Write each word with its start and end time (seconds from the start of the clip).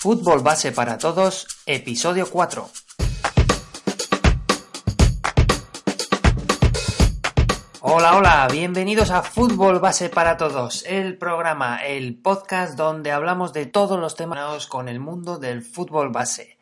Fútbol 0.00 0.44
Base 0.44 0.70
para 0.70 0.96
Todos, 0.96 1.48
episodio 1.66 2.30
4. 2.30 2.70
Hola, 7.80 8.16
hola, 8.16 8.48
bienvenidos 8.48 9.10
a 9.10 9.24
Fútbol 9.24 9.80
Base 9.80 10.08
para 10.08 10.36
Todos, 10.36 10.84
el 10.86 11.18
programa, 11.18 11.84
el 11.84 12.16
podcast 12.16 12.76
donde 12.76 13.10
hablamos 13.10 13.52
de 13.52 13.66
todos 13.66 13.98
los 13.98 14.14
temas 14.14 14.68
con 14.68 14.88
el 14.88 15.00
mundo 15.00 15.36
del 15.36 15.62
fútbol 15.62 16.10
base. 16.10 16.60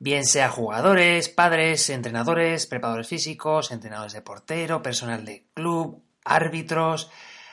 Bien 0.00 0.26
sea 0.26 0.48
jugadores, 0.48 1.28
padres, 1.28 1.88
entrenadores, 1.88 2.66
preparadores 2.66 3.06
físicos, 3.06 3.70
entrenadores 3.70 4.12
de 4.12 4.22
portero, 4.22 4.82
personal 4.82 5.24
de 5.24 5.46
club, 5.54 6.02
árbitros, 6.24 7.12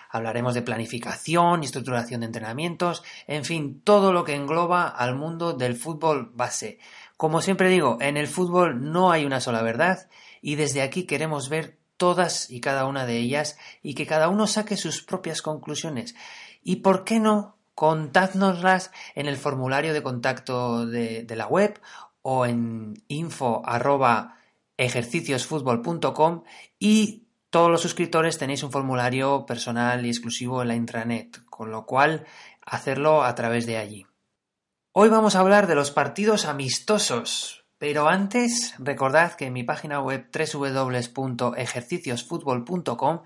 hablaremos 0.10 0.56
de 0.56 0.64
planificación 0.64 1.62
y 1.62 1.68
estructuración 1.68 2.22
de 2.22 2.26
entrenamientos, 2.26 3.04
en 3.28 3.46
fin, 3.46 3.82
todo 3.84 4.12
lo 4.12 4.24
que 4.24 4.36
engloba 4.36 4.88
al 4.88 5.16
mundo 5.16 5.54
del 5.54 5.76
fútbol 5.76 6.32
base. 6.34 6.80
Como 7.16 7.42
siempre 7.42 7.70
digo, 7.70 7.98
en 8.02 8.18
el 8.18 8.28
fútbol 8.28 8.92
no 8.92 9.12
hay 9.12 9.26
una 9.26 9.40
sola 9.40 9.62
verdad 9.62 10.10
y 10.42 10.56
desde 10.56 10.82
aquí 10.82 11.04
queremos 11.04 11.50
ver 11.50 11.78
todas 11.98 12.50
y 12.50 12.62
cada 12.62 12.86
una 12.86 13.06
de 13.06 13.18
ellas 13.18 13.58
y 13.84 13.94
que 13.94 14.08
cada 14.08 14.30
uno 14.30 14.48
saque 14.48 14.78
sus 14.78 15.04
propias 15.04 15.42
conclusiones. 15.42 16.16
Y 16.64 16.78
por 16.78 17.04
qué 17.04 17.20
no, 17.20 17.58
contádnoslas 17.76 18.92
en 19.16 19.28
el 19.28 19.38
formulario 19.38 19.94
de 19.94 20.04
contacto 20.04 20.86
de, 20.86 21.26
la 21.30 21.48
web 21.48 21.80
o 22.22 22.46
en 22.46 23.02
info 23.08 23.62
arroba 23.66 24.36
y 26.80 27.28
todos 27.50 27.72
los 27.72 27.82
suscriptores 27.82 28.38
tenéis 28.38 28.64
un 28.64 28.72
formulario 28.72 29.46
personal 29.46 30.06
y 30.06 30.10
exclusivo 30.10 30.62
en 30.62 30.68
la 30.68 30.76
intranet, 30.76 31.44
con 31.46 31.72
lo 31.72 31.86
cual 31.86 32.26
hacerlo 32.62 33.24
a 33.24 33.34
través 33.36 33.66
de 33.66 33.78
allí. 33.78 34.06
Hoy 34.92 35.08
vamos 35.10 35.36
a 35.36 35.40
hablar 35.40 35.68
de 35.68 35.76
los 35.76 35.92
partidos 35.92 36.46
amistosos, 36.46 37.66
pero 37.78 38.08
antes 38.08 38.74
recordad 38.78 39.34
que 39.34 39.46
en 39.46 39.54
mi 39.54 39.64
página 39.64 40.02
web 40.02 40.30
www.ejerciciosfutbol.com 40.32 43.22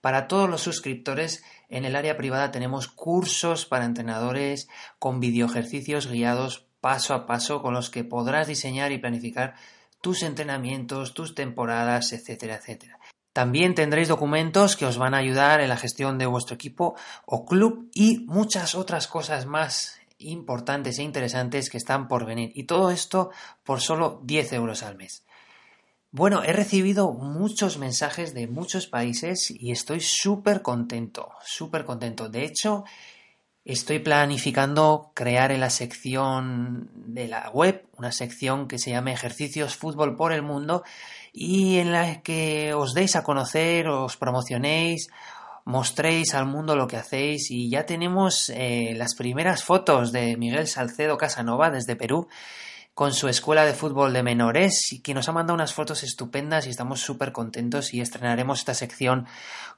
para 0.00 0.26
todos 0.28 0.48
los 0.50 0.60
suscriptores 0.60 1.44
en 1.68 1.84
el 1.84 1.96
área 1.96 2.16
privada 2.16 2.50
tenemos 2.50 2.88
cursos 2.88 3.64
para 3.64 3.86
entrenadores 3.86 4.68
con 4.98 5.22
ejercicios 5.24 6.08
guiados 6.08 6.66
paso 6.80 7.14
a 7.14 7.26
paso 7.26 7.62
con 7.62 7.72
los 7.72 7.88
que 7.88 8.04
podrás 8.04 8.46
diseñar 8.46 8.92
y 8.92 8.98
planificar 8.98 9.54
tus 10.02 10.22
entrenamientos, 10.22 11.14
tus 11.14 11.34
temporadas, 11.34 12.12
etcétera, 12.12 12.56
etcétera. 12.56 12.98
También 13.34 13.74
tendréis 13.74 14.06
documentos 14.06 14.76
que 14.76 14.86
os 14.86 14.96
van 14.96 15.12
a 15.12 15.18
ayudar 15.18 15.60
en 15.60 15.68
la 15.68 15.76
gestión 15.76 16.18
de 16.18 16.26
vuestro 16.26 16.54
equipo 16.54 16.94
o 17.26 17.44
club 17.44 17.90
y 17.92 18.20
muchas 18.28 18.76
otras 18.76 19.08
cosas 19.08 19.44
más 19.44 19.98
importantes 20.18 21.00
e 21.00 21.02
interesantes 21.02 21.68
que 21.68 21.76
están 21.76 22.06
por 22.06 22.26
venir. 22.26 22.52
Y 22.54 22.62
todo 22.62 22.92
esto 22.92 23.32
por 23.64 23.80
solo 23.80 24.20
10 24.22 24.52
euros 24.52 24.84
al 24.84 24.94
mes. 24.94 25.24
Bueno, 26.12 26.44
he 26.44 26.52
recibido 26.52 27.12
muchos 27.12 27.76
mensajes 27.76 28.34
de 28.34 28.46
muchos 28.46 28.86
países 28.86 29.50
y 29.50 29.72
estoy 29.72 30.00
súper 30.00 30.62
contento, 30.62 31.32
súper 31.44 31.84
contento. 31.84 32.28
De 32.28 32.44
hecho, 32.44 32.84
estoy 33.64 33.98
planificando 33.98 35.10
crear 35.14 35.50
en 35.50 35.60
la 35.60 35.70
sección 35.70 36.90
de 36.94 37.28
la 37.28 37.50
web 37.50 37.86
una 37.96 38.12
sección 38.12 38.68
que 38.68 38.78
se 38.78 38.90
llame 38.90 39.12
Ejercicios 39.12 39.76
Fútbol 39.76 40.16
por 40.16 40.32
el 40.32 40.42
Mundo 40.42 40.84
y 41.32 41.78
en 41.78 41.92
la 41.92 42.20
que 42.22 42.74
os 42.74 42.94
deis 42.94 43.16
a 43.16 43.24
conocer, 43.24 43.88
os 43.88 44.16
promocionéis, 44.16 45.08
mostréis 45.64 46.34
al 46.34 46.46
mundo 46.46 46.76
lo 46.76 46.86
que 46.86 46.98
hacéis 46.98 47.50
y 47.50 47.70
ya 47.70 47.86
tenemos 47.86 48.50
eh, 48.50 48.92
las 48.96 49.14
primeras 49.14 49.64
fotos 49.64 50.12
de 50.12 50.36
Miguel 50.36 50.66
Salcedo 50.66 51.16
Casanova 51.16 51.70
desde 51.70 51.96
Perú 51.96 52.28
con 52.94 53.12
su 53.12 53.28
escuela 53.28 53.64
de 53.64 53.74
fútbol 53.74 54.12
de 54.12 54.22
menores 54.22 54.92
y 54.92 55.00
que 55.00 55.14
nos 55.14 55.28
ha 55.28 55.32
mandado 55.32 55.54
unas 55.54 55.74
fotos 55.74 56.04
estupendas 56.04 56.66
y 56.66 56.70
estamos 56.70 57.00
súper 57.00 57.32
contentos 57.32 57.92
y 57.92 58.00
estrenaremos 58.00 58.60
esta 58.60 58.74
sección 58.74 59.26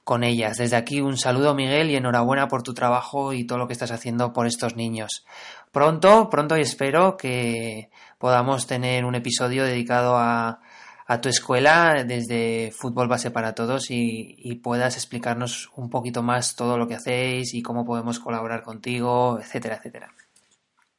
con 0.05 0.23
ellas. 0.23 0.59
Desde 0.59 0.77
aquí 0.77 1.01
un 1.01 1.17
saludo 1.17 1.55
Miguel 1.55 1.91
y 1.91 1.97
enhorabuena 1.97 2.47
por 2.49 2.63
tu 2.63 2.75
trabajo 2.75 3.33
y 3.33 3.45
todo 3.45 3.59
lo 3.59 3.67
que 3.67 3.73
estás 3.73 3.91
haciendo 3.91 4.33
por 4.33 4.47
estos 4.47 4.77
niños. 4.77 5.25
Pronto, 5.73 6.29
pronto 6.31 6.57
y 6.59 6.61
espero 6.61 7.17
que 7.17 7.91
podamos 8.19 8.67
tener 8.67 9.05
un 9.05 9.15
episodio 9.15 9.65
dedicado 9.65 10.17
a, 10.17 10.61
a 11.07 11.21
tu 11.21 11.29
escuela 11.29 12.05
desde 12.05 12.73
Fútbol 12.73 13.09
Base 13.09 13.31
para 13.31 13.55
Todos 13.55 13.91
y, 13.91 14.61
puedas 14.63 14.97
explicarnos 14.97 15.71
un 15.77 15.89
poquito 15.89 16.23
más 16.23 16.57
todo 16.57 16.77
lo 16.79 16.89
que 16.89 16.97
hacéis 16.97 17.55
y 17.55 17.63
cómo 17.63 17.85
podemos 17.85 18.19
colaborar 18.19 18.63
contigo, 18.63 19.39
etcétera, 19.41 19.77
etcétera. 19.77 20.13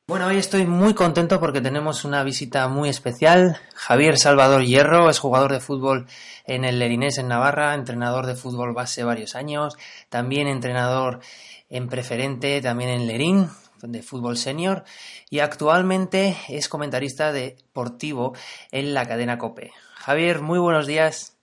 Bueno, 0.10 0.28
hoy 0.28 0.38
estoy 0.38 0.66
muy 0.66 0.94
contento 0.94 1.38
porque 1.42 1.60
tenemos 1.60 2.06
una 2.06 2.24
visita 2.24 2.70
muy 2.70 2.88
especial. 2.88 3.60
Javier 3.76 4.18
Salvador 4.18 4.64
Hierro 4.64 5.10
es 5.10 5.20
jugador 5.20 5.52
de 5.52 5.60
fútbol 5.60 6.08
en 6.46 6.64
el 6.64 6.80
Lerinés 6.80 7.18
en 7.18 7.28
Navarra, 7.28 7.74
entrenador 7.74 8.26
de 8.26 8.36
fútbol 8.36 8.74
base 8.74 9.04
varios 9.04 9.36
años, 9.36 9.76
también 10.08 10.48
entrenador 10.48 11.20
en 11.68 11.90
preferente, 11.90 12.62
también 12.62 12.90
en 12.90 13.06
Lerín, 13.06 13.50
de 13.82 14.02
fútbol 14.02 14.38
senior, 14.38 14.86
y 15.30 15.40
actualmente 15.40 16.38
es 16.48 16.70
comentarista 16.70 17.34
deportivo 17.34 18.34
en 18.72 18.94
la 18.94 19.06
cadena 19.10 19.38
Cope. 19.38 19.74
Javier, 19.96 20.42
muy 20.42 20.58
buenos 20.58 20.88
días. 20.88 21.36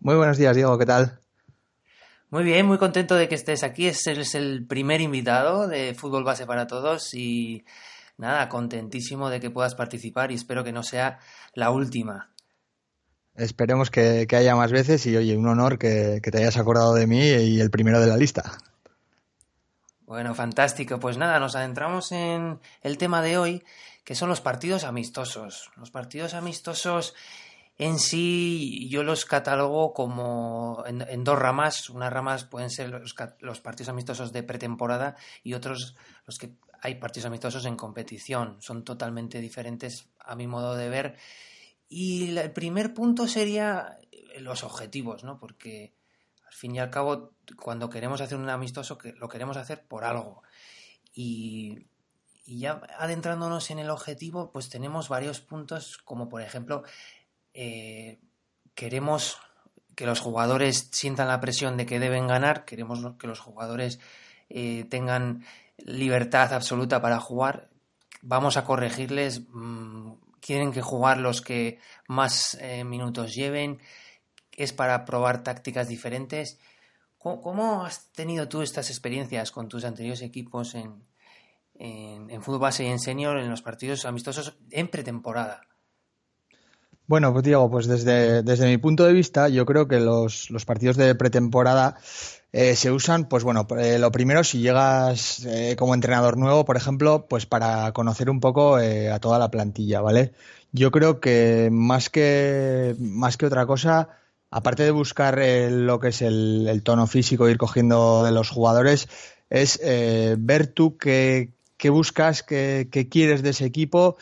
Muy 0.00 0.16
buenos 0.16 0.36
días, 0.36 0.54
Diego, 0.54 0.76
¿qué 0.76 0.84
tal? 0.84 1.20
Muy 2.30 2.42
bien, 2.42 2.66
muy 2.66 2.78
contento 2.78 3.14
de 3.14 3.28
que 3.28 3.36
estés 3.36 3.62
aquí. 3.62 3.86
Eres 3.86 4.34
el 4.34 4.66
primer 4.66 5.00
invitado 5.00 5.68
de 5.68 5.94
Fútbol 5.94 6.24
Base 6.24 6.44
para 6.44 6.66
Todos 6.66 7.14
y 7.14 7.64
nada, 8.18 8.48
contentísimo 8.48 9.30
de 9.30 9.38
que 9.38 9.50
puedas 9.50 9.76
participar 9.76 10.32
y 10.32 10.34
espero 10.34 10.64
que 10.64 10.72
no 10.72 10.82
sea 10.82 11.20
la 11.54 11.70
última. 11.70 12.30
Esperemos 13.36 13.90
que, 13.90 14.26
haya 14.32 14.56
más 14.56 14.72
veces 14.72 15.06
y 15.06 15.16
oye, 15.16 15.36
un 15.36 15.46
honor 15.46 15.78
que, 15.78 16.20
que, 16.22 16.30
te 16.30 16.38
hayas 16.38 16.56
acordado 16.56 16.94
de 16.94 17.06
mí 17.06 17.20
y 17.20 17.60
el 17.60 17.70
primero 17.70 18.00
de 18.00 18.06
la 18.08 18.16
lista. 18.16 18.58
Bueno, 20.06 20.34
fantástico. 20.34 20.98
Pues 20.98 21.18
nada, 21.18 21.38
nos 21.38 21.54
adentramos 21.54 22.10
en 22.12 22.58
el 22.82 22.98
tema 22.98 23.22
de 23.22 23.38
hoy, 23.38 23.64
que 24.04 24.14
son 24.14 24.28
los 24.28 24.40
partidos 24.40 24.84
amistosos. 24.84 25.70
Los 25.76 25.90
partidos 25.90 26.34
amistosos 26.34 27.14
en 27.78 27.98
sí 27.98 28.88
yo 28.88 29.02
los 29.02 29.24
catalogo 29.24 29.92
como 29.92 30.82
en, 30.86 31.24
dos 31.24 31.38
ramas. 31.38 31.90
Unas 31.90 32.12
ramas 32.12 32.44
pueden 32.44 32.70
ser 32.70 32.90
los, 33.40 33.60
partidos 33.60 33.90
amistosos 33.90 34.32
de 34.32 34.42
pretemporada 34.42 35.16
y 35.42 35.54
otros 35.54 35.94
los 36.26 36.38
que 36.38 36.54
hay 36.80 36.94
partidos 36.94 37.26
amistosos 37.26 37.66
en 37.66 37.76
competición. 37.76 38.56
Son 38.60 38.84
totalmente 38.84 39.40
diferentes 39.40 40.08
a 40.18 40.34
mi 40.36 40.46
modo 40.46 40.74
de 40.74 40.88
ver. 40.88 41.16
Y 41.88 42.36
el 42.36 42.50
primer 42.52 42.94
punto 42.94 43.28
sería 43.28 43.98
los 44.38 44.64
objetivos, 44.64 45.22
¿no? 45.22 45.38
Porque 45.38 45.94
al 46.46 46.54
fin 46.54 46.74
y 46.74 46.78
al 46.78 46.90
cabo, 46.90 47.34
cuando 47.60 47.90
queremos 47.90 48.20
hacer 48.20 48.38
un 48.38 48.48
amistoso, 48.48 48.98
lo 49.16 49.28
queremos 49.28 49.56
hacer 49.58 49.86
por 49.86 50.04
algo. 50.04 50.42
Y, 51.12 51.86
y 52.46 52.60
ya 52.60 52.80
adentrándonos 52.98 53.70
en 53.70 53.80
el 53.80 53.90
objetivo, 53.90 54.50
pues 54.52 54.70
tenemos 54.70 55.08
varios 55.08 55.40
puntos, 55.40 55.98
como 55.98 56.28
por 56.28 56.40
ejemplo 56.40 56.84
eh, 57.58 58.18
queremos 58.74 59.38
que 59.94 60.04
los 60.04 60.20
jugadores 60.20 60.90
sientan 60.92 61.28
la 61.28 61.40
presión 61.40 61.78
de 61.78 61.86
que 61.86 61.98
deben 61.98 62.26
ganar, 62.26 62.66
queremos 62.66 63.00
que 63.18 63.26
los 63.26 63.40
jugadores 63.40 63.98
eh, 64.50 64.84
tengan 64.90 65.42
libertad 65.78 66.52
absoluta 66.52 67.00
para 67.00 67.18
jugar, 67.18 67.70
vamos 68.20 68.58
a 68.58 68.64
corregirles, 68.64 69.40
mm, 69.48 70.12
quieren 70.40 70.70
que 70.70 70.82
jugar 70.82 71.16
los 71.16 71.40
que 71.40 71.80
más 72.08 72.58
eh, 72.60 72.84
minutos 72.84 73.34
lleven, 73.34 73.80
es 74.52 74.74
para 74.74 75.06
probar 75.06 75.42
tácticas 75.42 75.88
diferentes. 75.88 76.58
¿Cómo, 77.18 77.86
has 77.86 78.12
tenido 78.12 78.48
tú 78.48 78.60
estas 78.62 78.90
experiencias 78.90 79.50
con 79.50 79.66
tus 79.68 79.84
anteriores 79.84 80.22
equipos 80.22 80.74
en, 80.74 81.02
en, 81.74 82.30
en 82.30 82.42
fútbol 82.42 82.60
base 82.60 82.84
y 82.84 82.88
en 82.88 83.00
senior 83.00 83.38
en 83.38 83.50
los 83.50 83.62
partidos 83.62 84.04
amistosos 84.04 84.58
en 84.70 84.88
pretemporada? 84.88 85.62
Bueno, 87.08 87.32
pues 87.32 87.44
Diego, 87.44 87.70
pues 87.70 87.86
desde, 87.86 88.42
desde 88.42 88.66
mi 88.66 88.78
punto 88.78 89.04
de 89.04 89.12
vista, 89.12 89.48
yo 89.48 89.64
creo 89.64 89.86
que 89.86 90.00
los, 90.00 90.50
los 90.50 90.64
partidos 90.64 90.96
de 90.96 91.14
pretemporada 91.14 91.96
eh, 92.52 92.74
se 92.74 92.90
usan, 92.90 93.28
pues 93.28 93.44
bueno, 93.44 93.64
eh, 93.78 93.98
lo 94.00 94.10
primero, 94.10 94.42
si 94.42 94.58
llegas 94.58 95.44
eh, 95.46 95.76
como 95.78 95.94
entrenador 95.94 96.36
nuevo, 96.36 96.64
por 96.64 96.76
ejemplo, 96.76 97.26
pues 97.28 97.46
para 97.46 97.92
conocer 97.92 98.28
un 98.28 98.40
poco 98.40 98.76
a 98.76 99.20
toda 99.20 99.38
la 99.38 99.52
plantilla, 99.52 100.00
¿vale? 100.00 100.32
Yo 100.72 100.90
creo 100.90 101.20
que 101.20 101.68
más 101.70 102.10
que, 102.10 102.96
más 102.98 103.36
que 103.36 103.46
otra 103.46 103.66
cosa, 103.66 104.08
aparte 104.50 104.82
de 104.82 104.90
buscar 104.90 105.38
lo 105.70 106.00
que 106.00 106.08
es 106.08 106.22
el, 106.22 106.80
tono 106.84 107.06
físico, 107.06 107.48
ir 107.48 107.56
cogiendo 107.58 108.24
de 108.24 108.32
los 108.32 108.50
jugadores, 108.50 109.08
es 109.48 109.80
ver 110.38 110.66
tú 110.66 110.96
qué, 110.96 111.50
qué 111.76 111.90
buscas, 111.90 112.42
qué, 112.42 112.88
qué 112.90 113.08
quieres 113.08 113.42
de 113.42 113.50
ese 113.50 113.64
equipo 113.64 114.16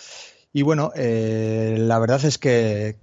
y 0.55 0.63
bueno, 0.63 0.91
eh, 0.97 1.77
la 1.79 1.99
verdad 1.99 2.25
es 2.25 2.39
que, 2.39 2.97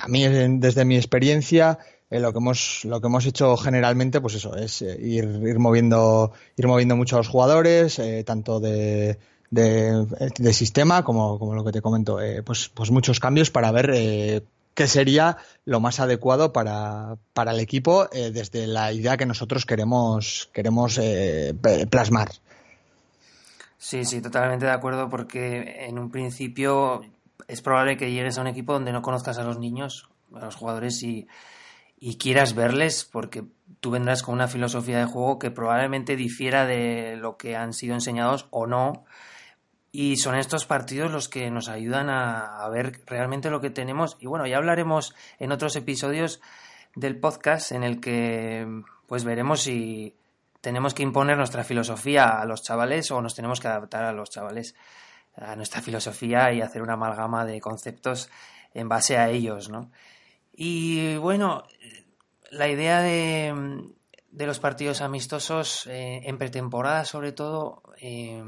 a 0.00 0.08
mí, 0.08 0.26
desde 0.58 0.86
mi 0.86 0.96
experiencia, 0.96 1.78
eh, 2.08 2.20
lo 2.20 2.32
que 2.32 2.38
hemos 2.38 2.86
lo 2.86 3.02
que 3.02 3.08
hemos 3.08 3.26
hecho 3.26 3.58
generalmente, 3.58 4.22
pues 4.22 4.36
eso, 4.36 4.56
es 4.56 4.80
eh, 4.80 4.96
ir, 4.98 5.24
ir 5.44 5.58
moviendo 5.58 6.32
ir 6.56 6.66
moviendo 6.66 6.96
mucho 6.96 7.16
a 7.16 7.18
los 7.18 7.28
jugadores, 7.28 8.00
tanto 8.24 8.60
de 8.60 9.18
de, 9.50 10.52
sistema, 10.52 11.04
como, 11.04 11.54
lo 11.54 11.64
que 11.64 11.72
te 11.72 11.82
comento, 11.82 12.20
eh, 12.20 12.42
pues, 12.42 12.70
pues 12.72 12.90
muchos 12.90 13.20
cambios 13.20 13.50
para 13.50 13.72
ver 13.72 13.90
eh, 13.94 14.42
qué 14.74 14.86
sería 14.86 15.38
lo 15.64 15.80
más 15.80 16.00
adecuado 16.00 16.52
para, 16.52 17.16
el 17.34 17.60
equipo 17.60 18.08
eh, 18.12 18.30
desde 18.30 18.66
la 18.66 18.92
idea 18.92 19.16
que 19.16 19.26
nosotros 19.26 19.64
queremos, 19.64 20.50
queremos 20.52 21.00
plasmar. 21.90 22.28
Sí, 23.78 24.04
sí, 24.04 24.20
totalmente 24.20 24.66
de 24.66 24.72
acuerdo, 24.72 25.08
porque 25.08 25.86
en 25.86 25.98
un 25.98 26.10
principio 26.10 27.00
es 27.46 27.62
probable 27.62 27.96
que 27.96 28.10
llegues 28.10 28.36
a 28.36 28.40
un 28.40 28.48
equipo 28.48 28.72
donde 28.72 28.92
no 28.92 29.02
conozcas 29.02 29.38
a 29.38 29.44
los 29.44 29.58
niños, 29.58 30.10
a 30.34 30.44
los 30.44 30.56
jugadores 30.56 31.02
y, 31.02 31.28
y 32.00 32.18
quieras 32.18 32.54
verles, 32.54 33.08
porque 33.10 33.44
tú 33.80 33.90
vendrás 33.90 34.22
con 34.22 34.34
una 34.34 34.48
filosofía 34.48 34.98
de 34.98 35.04
juego 35.04 35.38
que 35.38 35.50
probablemente 35.50 36.16
difiera 36.16 36.66
de 36.66 37.16
lo 37.16 37.36
que 37.36 37.56
han 37.56 37.72
sido 37.72 37.94
enseñados 37.94 38.46
o 38.50 38.66
no. 38.66 39.04
Y 39.90 40.16
son 40.16 40.36
estos 40.36 40.66
partidos 40.66 41.10
los 41.10 41.28
que 41.28 41.50
nos 41.50 41.68
ayudan 41.68 42.10
a, 42.10 42.68
ver 42.68 43.00
realmente 43.06 43.50
lo 43.50 43.60
que 43.60 43.70
tenemos. 43.70 44.16
Y 44.20 44.26
bueno, 44.26 44.46
ya 44.46 44.58
hablaremos 44.58 45.14
en 45.38 45.50
otros 45.50 45.76
episodios 45.76 46.40
del 46.94 47.18
podcast 47.18 47.72
en 47.72 47.84
el 47.84 48.00
que 48.00 48.66
pues 49.06 49.24
veremos 49.24 49.62
si 49.62 50.14
tenemos 50.60 50.94
que 50.94 51.02
imponer 51.02 51.36
nuestra 51.36 51.64
filosofía 51.64 52.40
a 52.40 52.44
los 52.44 52.62
chavales 52.62 53.10
o 53.10 53.20
nos 53.22 53.34
tenemos 53.34 53.60
que 53.60 53.68
adaptar 53.68 54.04
a 54.04 54.12
los 54.12 54.30
chavales 54.30 54.74
a 55.36 55.54
nuestra 55.56 55.80
filosofía 55.80 56.52
y 56.52 56.60
hacer 56.60 56.82
una 56.82 56.94
amalgama 56.94 57.44
de 57.44 57.60
conceptos 57.60 58.28
en 58.74 58.88
base 58.88 59.16
a 59.16 59.28
ellos, 59.30 59.68
¿no? 59.70 59.90
Y 60.52 61.16
bueno, 61.16 61.64
la 62.50 62.68
idea 62.68 63.00
de, 63.00 63.54
de 64.30 64.46
los 64.46 64.58
partidos 64.58 65.00
amistosos 65.00 65.86
eh, 65.86 66.22
en 66.24 66.38
pretemporada, 66.38 67.04
sobre 67.04 67.32
todo, 67.32 67.82
eh, 68.00 68.42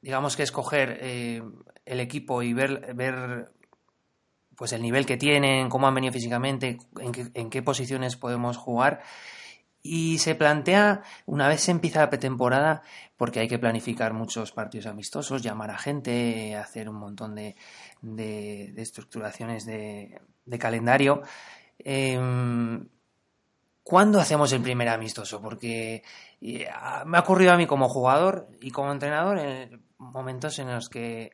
digamos 0.00 0.36
que 0.36 0.42
escoger 0.42 0.98
eh, 1.00 1.42
el 1.84 2.00
equipo 2.00 2.42
y 2.42 2.52
ver, 2.52 2.94
ver 2.94 3.50
pues 4.56 4.72
el 4.72 4.82
nivel 4.82 5.06
que 5.06 5.16
tienen, 5.16 5.68
cómo 5.68 5.88
han 5.88 5.94
venido 5.94 6.12
físicamente, 6.12 6.78
en 7.00 7.12
qué, 7.12 7.30
en 7.34 7.50
qué 7.50 7.62
posiciones 7.62 8.16
podemos 8.16 8.56
jugar. 8.56 9.02
Y 9.82 10.18
se 10.18 10.36
plantea, 10.36 11.02
una 11.26 11.48
vez 11.48 11.62
se 11.62 11.72
empieza 11.72 12.00
la 12.00 12.10
pretemporada, 12.10 12.82
porque 13.16 13.40
hay 13.40 13.48
que 13.48 13.58
planificar 13.58 14.12
muchos 14.12 14.52
partidos 14.52 14.86
amistosos, 14.86 15.42
llamar 15.42 15.70
a 15.70 15.78
gente, 15.78 16.54
hacer 16.56 16.88
un 16.88 16.96
montón 16.96 17.34
de, 17.34 17.56
de, 18.00 18.72
estructuraciones 18.76 19.66
de, 19.66 20.20
de 20.44 20.58
calendario. 20.58 21.22
Em, 21.78 22.88
¿Cuándo 23.82 24.20
hacemos 24.20 24.52
el 24.52 24.62
primer 24.62 24.88
amistoso? 24.88 25.42
Porque 25.42 26.04
eh, 26.40 26.68
me 27.06 27.18
ha 27.18 27.20
ocurrido 27.20 27.52
a 27.52 27.56
mí 27.56 27.66
como 27.66 27.88
jugador 27.88 28.48
y 28.60 28.70
como 28.70 28.92
entrenador 28.92 29.38
en 29.38 29.82
momentos 29.98 30.58
en 30.60 30.72
los 30.72 30.88
que, 30.88 31.32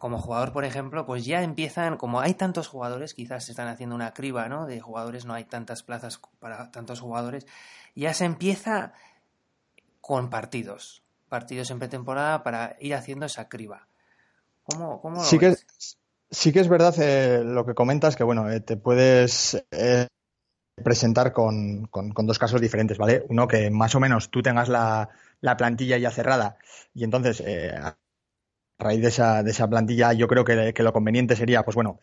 como 0.00 0.18
jugador, 0.18 0.52
por 0.52 0.64
ejemplo, 0.64 1.04
pues 1.04 1.26
ya 1.26 1.42
empiezan, 1.42 1.98
como 1.98 2.20
hay 2.20 2.32
tantos 2.32 2.68
jugadores, 2.68 3.12
quizás 3.12 3.44
se 3.44 3.52
están 3.52 3.68
haciendo 3.68 3.94
una 3.94 4.14
criba, 4.14 4.48
¿no? 4.48 4.64
De 4.64 4.80
jugadores, 4.80 5.26
no 5.26 5.34
hay 5.34 5.44
tantas 5.44 5.82
plazas 5.82 6.18
para 6.38 6.70
tantos 6.70 7.00
jugadores, 7.00 7.46
ya 7.94 8.14
se 8.14 8.24
empieza 8.24 8.94
con 10.00 10.30
partidos, 10.30 11.02
partidos 11.28 11.70
en 11.70 11.78
pretemporada 11.80 12.42
para 12.42 12.76
ir 12.80 12.94
haciendo 12.94 13.26
esa 13.26 13.50
criba. 13.50 13.88
¿Cómo, 14.62 15.02
cómo 15.02 15.22
sí, 15.22 15.38
que, 15.38 15.54
sí 16.30 16.50
que 16.50 16.60
es 16.60 16.68
verdad 16.68 16.94
eh, 16.98 17.44
lo 17.44 17.66
que 17.66 17.74
comentas, 17.74 18.16
que 18.16 18.24
bueno, 18.24 18.50
eh, 18.50 18.60
te 18.60 18.78
puedes 18.78 19.62
eh, 19.70 20.06
presentar 20.82 21.34
con, 21.34 21.88
con, 21.88 22.26
dos 22.26 22.38
casos 22.38 22.62
diferentes, 22.62 22.96
¿vale? 22.96 23.26
Uno 23.28 23.46
que 23.46 23.70
más 23.70 23.94
o 23.94 24.00
menos 24.00 24.30
tú 24.30 24.40
tengas 24.40 24.70
la, 24.70 25.10
la 25.42 25.58
plantilla 25.58 25.98
ya 25.98 26.10
cerrada 26.10 26.56
y 26.94 27.04
entonces 27.04 27.42
raíz 28.80 29.00
de 29.00 29.08
esa, 29.08 29.42
de 29.42 29.50
esa 29.52 29.68
plantilla 29.68 30.12
yo 30.12 30.26
creo 30.26 30.44
que, 30.44 30.72
que 30.74 30.82
lo 30.82 30.92
conveniente 30.92 31.36
sería, 31.36 31.62
pues 31.62 31.74
bueno, 31.74 31.98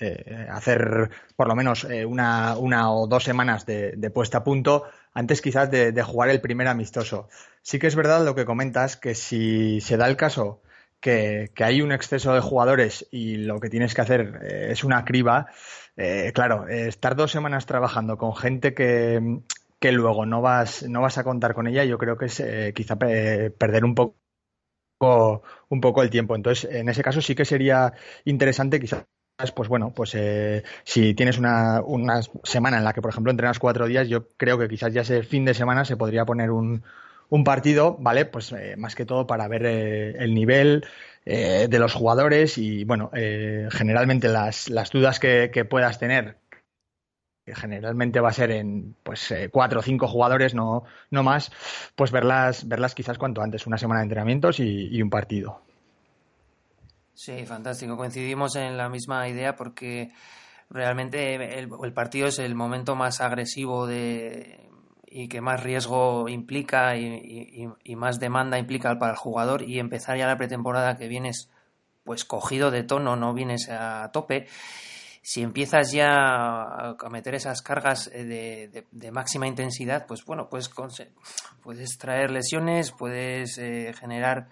hacer 0.50 1.10
por 1.36 1.48
lo 1.48 1.56
menos 1.56 1.86
una, 2.08 2.58
una 2.58 2.92
o 2.92 3.08
dos 3.08 3.24
semanas 3.24 3.66
de, 3.66 3.94
de, 3.98 4.10
puesta 4.10 4.40
a 4.40 4.44
punto 4.44 4.84
antes 5.18 5.42
quizás 5.42 5.72
de, 5.72 6.04
jugar 6.04 6.30
el 6.30 6.42
primer 6.42 6.68
amistoso. 6.68 7.28
Sí 7.64 7.80
que 7.80 7.88
es 7.88 7.96
verdad 7.96 8.24
lo 8.24 8.36
que 8.36 8.46
comentas, 8.46 8.98
que 8.98 9.16
si 9.16 9.82
se 9.82 9.98
da 9.98 10.08
el 10.08 10.16
caso 10.16 10.62
que, 11.00 11.50
hay 11.58 11.82
un 11.82 11.92
exceso 11.92 12.36
de 12.36 12.40
jugadores 12.40 13.08
y 13.10 13.38
lo 13.38 13.60
que 13.60 13.70
tienes 13.70 13.96
que 13.96 14.02
hacer 14.02 14.40
eh, 14.44 14.68
es 14.72 14.84
una 14.84 15.06
criba, 15.06 15.48
eh, 15.96 16.32
claro, 16.36 16.68
eh, 16.68 16.88
estar 16.88 17.16
dos 17.16 17.32
semanas 17.32 17.66
trabajando 17.66 18.18
con 18.20 18.36
gente 18.36 18.76
que, 18.76 19.40
que, 19.80 19.92
luego 19.92 20.28
no 20.28 20.42
vas, 20.42 20.84
no 20.88 21.02
vas 21.02 21.18
a 21.18 21.24
contar 21.24 21.56
con 21.56 21.66
ella, 21.66 21.84
yo 21.84 21.98
creo 21.98 22.18
que 22.18 22.26
es 22.26 22.44
quizá 22.76 22.96
perder 22.98 23.86
un 23.86 23.96
poco, 23.96 24.18
un 25.00 25.82
poco 25.82 26.02
el 26.04 26.10
tiempo. 26.10 26.36
Entonces, 26.36 26.70
en 26.72 26.90
ese 26.90 27.04
caso 27.04 27.22
sí 27.22 27.36
que 27.36 27.46
sería 27.46 27.94
interesante 28.26 28.80
quizás 28.80 29.06
pues 29.54 29.70
bueno, 29.70 29.94
pues 29.94 30.18
si 30.84 31.14
tienes 31.14 31.38
una, 31.38 31.82
una, 31.82 32.22
semana 32.44 32.80
en 32.80 32.84
la 32.84 32.94
que, 32.94 33.04
por 33.04 33.12
ejemplo, 33.12 33.30
entrenas 33.30 33.60
cuatro 33.60 33.86
días, 33.86 34.08
yo 34.08 34.30
creo 34.30 34.58
que 34.58 34.68
quizás 34.68 34.92
ya 34.92 35.02
ese 35.02 35.22
fin 35.22 35.46
de 35.46 35.54
semana 35.54 35.86
se 35.86 35.96
podría 35.96 36.26
poner 36.26 36.50
un, 36.50 36.84
un 37.30 37.44
partido, 37.44 37.98
¿vale? 38.00 38.26
Pues 38.26 38.52
eh, 38.52 38.76
más 38.78 38.96
que 38.96 39.06
todo 39.06 39.28
para 39.28 39.48
ver 39.48 39.66
eh, 39.66 40.16
el 40.20 40.34
nivel 40.34 40.86
eh, 41.26 41.68
de 41.70 41.80
los 41.80 41.94
jugadores 41.94 42.58
y, 42.58 42.84
bueno, 42.86 43.12
generalmente 43.14 44.28
las, 44.28 44.70
las 44.70 44.92
dudas 44.92 45.20
que, 45.20 45.50
puedas 45.70 46.00
tener, 46.00 46.38
generalmente 47.56 48.20
va 48.20 48.30
a 48.30 48.34
ser 48.34 48.52
en 48.52 48.96
pues 49.04 49.34
cuatro 49.52 49.80
o 49.80 49.84
cinco 49.84 50.08
jugadores, 50.08 50.54
no, 50.54 50.84
no 51.12 51.24
más, 51.24 51.52
pues 51.96 52.12
verlas, 52.12 52.68
verlas 52.68 52.96
quizás 52.96 53.18
cuanto 53.18 53.42
antes, 53.42 53.68
una 53.68 53.78
semana 53.78 54.02
de 54.02 54.06
entrenamientos 54.06 54.60
y, 54.60 55.02
un 55.02 55.10
partido. 55.10 55.62
Sí, 57.14 57.46
fantástico. 57.46 57.98
Coincidimos 57.98 58.56
en 58.56 58.78
la 58.78 58.90
misma 58.90 59.28
idea 59.28 59.56
porque 59.56 60.12
realmente 60.70 61.60
el, 61.60 61.94
partido 61.94 62.28
es 62.28 62.40
el 62.40 62.56
momento 62.56 62.96
más 62.96 63.22
agresivo 63.22 63.88
de, 63.88 64.70
y 65.10 65.28
que 65.30 65.42
más 65.42 65.64
riesgo 65.64 66.30
implica 66.30 66.96
y, 66.96 67.96
más 67.96 68.20
demanda 68.20 68.60
implica 68.60 69.00
para 69.00 69.14
el 69.14 69.18
jugador 69.18 69.64
y 69.64 69.80
empezar 69.80 70.18
ya 70.18 70.28
la 70.28 70.38
pretemporada 70.38 70.98
que 70.98 71.08
vienes 71.08 71.50
pues 72.04 72.24
cogido 72.24 72.72
de 72.72 72.84
tono, 72.84 73.16
no 73.16 73.34
vienes 73.34 73.70
a 73.70 74.12
tope. 74.14 74.48
Si 75.30 75.42
empiezas 75.42 75.92
ya 75.92 76.14
a 76.14 77.10
meter 77.12 77.36
esas 77.36 77.62
cargas 77.62 78.10
de, 78.10 78.86
de, 78.90 79.12
máxima 79.12 79.46
intensidad, 79.46 80.06
pues 80.08 80.24
bueno, 80.24 80.48
pues 80.50 80.72
puedes 81.62 81.98
traer 81.98 82.32
lesiones, 82.32 82.94
puedes 82.94 83.58
eh, 83.58 83.94
generar 84.00 84.48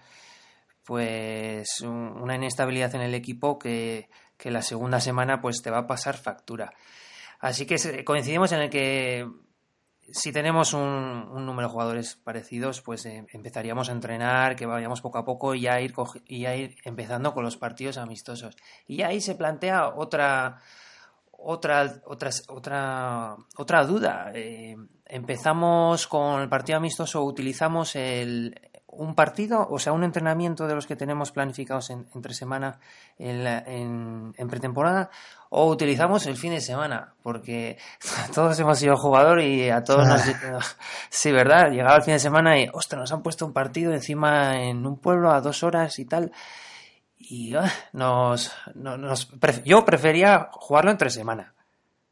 pues 0.84 1.80
una 1.80 2.34
inestabilidad 2.34 2.94
en 2.94 3.00
el 3.00 3.14
equipo 3.14 3.58
que, 3.58 4.10
que 4.36 4.50
la 4.50 4.60
segunda 4.60 5.00
semana 5.00 5.40
pues 5.40 5.62
te 5.62 5.70
va 5.70 5.78
a 5.78 5.86
pasar 5.86 6.18
factura. 6.18 6.74
Así 7.40 7.64
que 7.64 8.04
coincidimos 8.04 8.52
en 8.52 8.60
el 8.60 8.68
que 8.68 9.26
si 10.12 10.32
tenemos 10.32 10.72
un, 10.72 11.46
número 11.46 11.68
de 11.68 11.72
jugadores 11.72 12.16
parecidos, 12.16 12.80
pues 12.80 13.06
eh, 13.06 13.26
empezaríamos 13.32 13.88
a 13.88 13.92
entrenar, 13.92 14.56
que 14.56 14.66
vayamos 14.66 15.00
poco 15.00 15.18
a 15.18 15.24
poco 15.24 15.54
y 15.54 15.62
ya 15.62 15.80
ir, 15.80 15.94
y 16.26 16.46
ir 16.46 16.76
empezando 16.84 17.34
con 17.34 17.44
los 17.44 17.56
partidos 17.56 17.98
amistosos. 17.98 18.56
Y 18.86 19.02
ahí 19.02 19.20
se 19.20 19.34
plantea 19.34 19.88
otra, 19.88 20.58
otra, 21.32 22.02
otra, 22.04 22.30
otra, 22.48 23.36
otra 23.56 23.84
duda. 23.84 24.30
Eh, 24.34 24.76
empezamos 25.06 26.06
con 26.06 26.40
el 26.40 26.48
partido 26.48 26.78
amistoso, 26.78 27.22
utilizamos 27.24 27.96
el, 27.96 28.65
un 28.96 29.14
partido, 29.14 29.66
o 29.68 29.78
sea, 29.78 29.92
un 29.92 30.04
entrenamiento 30.04 30.66
de 30.66 30.74
los 30.74 30.86
que 30.86 30.96
tenemos 30.96 31.32
planificados 31.32 31.90
en, 31.90 32.06
entre 32.14 32.34
semana 32.34 32.80
en, 33.18 34.34
en, 34.36 34.48
pretemporada, 34.48 35.10
o 35.50 35.70
utilizamos 35.70 36.26
el 36.26 36.36
fin 36.36 36.52
de 36.52 36.60
semana, 36.60 37.14
porque 37.22 37.78
todos 38.34 38.58
hemos 38.58 38.78
sido 38.78 38.96
jugador 38.96 39.40
y 39.40 39.70
a 39.70 39.84
todos 39.84 40.06
nos... 40.06 40.22
sí, 41.10 41.32
¿verdad? 41.32 41.70
Llegaba 41.70 41.96
el 41.96 42.02
fin 42.02 42.14
de 42.14 42.20
semana 42.20 42.60
y, 42.60 42.68
ostras, 42.72 43.00
nos 43.00 43.12
han 43.12 43.22
puesto 43.22 43.46
un 43.46 43.52
partido 43.52 43.92
encima 43.92 44.62
en 44.62 44.86
un 44.86 44.98
pueblo 44.98 45.30
a 45.30 45.40
dos 45.40 45.62
horas 45.62 45.98
y 45.98 46.04
tal. 46.04 46.32
Y 47.18 47.54
ah, 47.56 47.72
nos, 47.92 48.52
nos, 48.74 49.30
yo 49.64 49.84
prefería 49.84 50.48
jugarlo 50.52 50.90
entre 50.90 51.10
semana. 51.10 51.54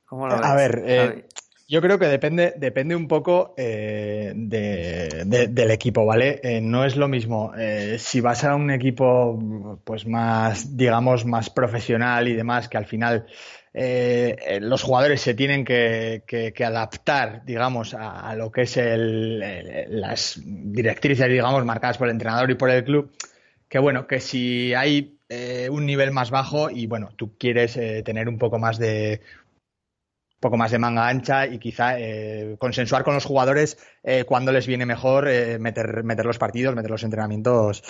¿Cómo 0.06 0.28
lo 0.28 0.34
a 0.34 0.54
ver, 0.54 0.82
eh, 0.86 1.28
yo 1.66 1.80
creo 1.80 1.98
que 1.98 2.06
depende, 2.06 2.54
depende 2.56 2.94
un 2.94 3.08
poco 3.08 3.54
eh, 3.56 4.32
de, 4.36 5.48
del 5.48 5.70
equipo, 5.70 6.04
¿vale? 6.04 6.40
Eh, 6.42 6.60
no 6.60 6.84
es 6.84 6.96
lo 6.96 7.08
mismo 7.08 7.52
eh, 7.56 7.96
si 7.98 8.20
vas 8.20 8.44
a 8.44 8.54
un 8.54 8.70
equipo, 8.70 9.78
pues 9.82 10.06
más, 10.06 10.76
digamos, 10.76 11.24
más 11.24 11.48
profesional 11.48 12.28
y 12.28 12.34
demás, 12.34 12.68
que 12.68 12.76
al 12.76 12.86
final 12.86 13.26
los 14.60 14.82
jugadores 14.84 15.20
se 15.20 15.34
tienen 15.34 15.64
que, 15.64 16.22
que, 16.26 16.64
adaptar, 16.64 17.44
digamos, 17.44 17.92
a, 17.98 18.32
lo 18.36 18.52
que 18.52 18.62
es 18.62 18.76
el, 18.76 19.40
las 19.88 20.40
directrices, 20.44 21.28
digamos, 21.28 21.64
marcadas 21.64 21.98
por 21.98 22.06
el 22.06 22.12
entrenador 22.12 22.48
y 22.52 22.54
por 22.54 22.70
el 22.70 22.84
club. 22.84 23.10
Que 23.68 23.80
bueno, 23.80 24.06
que 24.06 24.20
si 24.20 24.74
hay 24.74 25.18
un 25.70 25.86
nivel 25.86 26.12
más 26.12 26.30
bajo 26.30 26.70
y 26.70 26.86
bueno, 26.86 27.10
tú 27.16 27.36
quieres 27.36 27.76
tener 28.04 28.28
un 28.28 28.38
poco 28.38 28.60
más 28.60 28.78
de 28.78 29.22
poco 30.44 30.58
más 30.58 30.70
de 30.70 30.78
manga 30.78 31.08
ancha 31.08 31.46
y 31.46 31.58
quizá 31.58 31.98
eh, 31.98 32.56
consensuar 32.58 33.02
con 33.02 33.14
los 33.14 33.24
jugadores 33.24 33.78
eh, 34.02 34.24
cuándo 34.24 34.52
les 34.52 34.66
viene 34.66 34.84
mejor 34.84 35.26
eh, 35.26 35.58
meter, 35.58 36.04
meter 36.04 36.26
los 36.26 36.36
partidos, 36.36 36.74
meter 36.74 36.90
los 36.90 37.02
entrenamientos, 37.02 37.82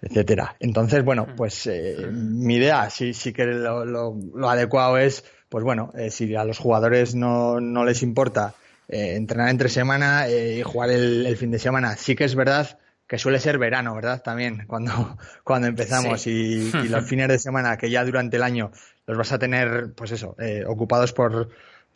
etcétera. 0.00 0.54
Entonces, 0.60 1.02
bueno, 1.02 1.26
pues 1.36 1.66
eh, 1.66 2.06
mi 2.12 2.54
idea 2.54 2.88
sí, 2.88 3.14
sí 3.14 3.32
que 3.32 3.46
lo, 3.46 3.84
lo, 3.84 4.16
lo 4.32 4.48
adecuado 4.48 4.96
es, 4.96 5.24
pues 5.48 5.64
bueno, 5.64 5.92
si 6.08 6.36
a 6.36 6.44
los 6.44 6.58
jugadores 6.58 7.16
no, 7.16 7.58
no 7.58 7.84
les 7.84 8.04
importa 8.04 8.54
entrenar 8.86 9.48
entre 9.48 9.68
semana 9.68 10.30
y 10.30 10.62
jugar 10.62 10.90
el, 10.90 11.26
el 11.26 11.36
fin 11.36 11.50
de 11.50 11.58
semana, 11.58 11.96
sí 11.96 12.14
que 12.14 12.24
es 12.24 12.36
verdad 12.36 12.78
que 13.08 13.18
suele 13.18 13.40
ser 13.40 13.58
verano, 13.58 13.94
¿verdad? 13.96 14.22
También 14.22 14.66
cuando, 14.68 15.18
cuando 15.42 15.66
empezamos 15.66 16.28
y, 16.28 16.70
y, 16.72 16.88
los 16.88 17.04
fines 17.08 17.26
de 17.26 17.40
semana 17.40 17.76
que 17.76 17.90
ya 17.90 18.04
durante 18.04 18.36
el 18.36 18.44
año 18.44 18.70
los 19.06 19.18
vas 19.18 19.32
a 19.32 19.38
tener, 19.40 19.94
pues 19.96 20.12
eso, 20.12 20.36
ocupados 20.68 21.12
por, 21.12 21.48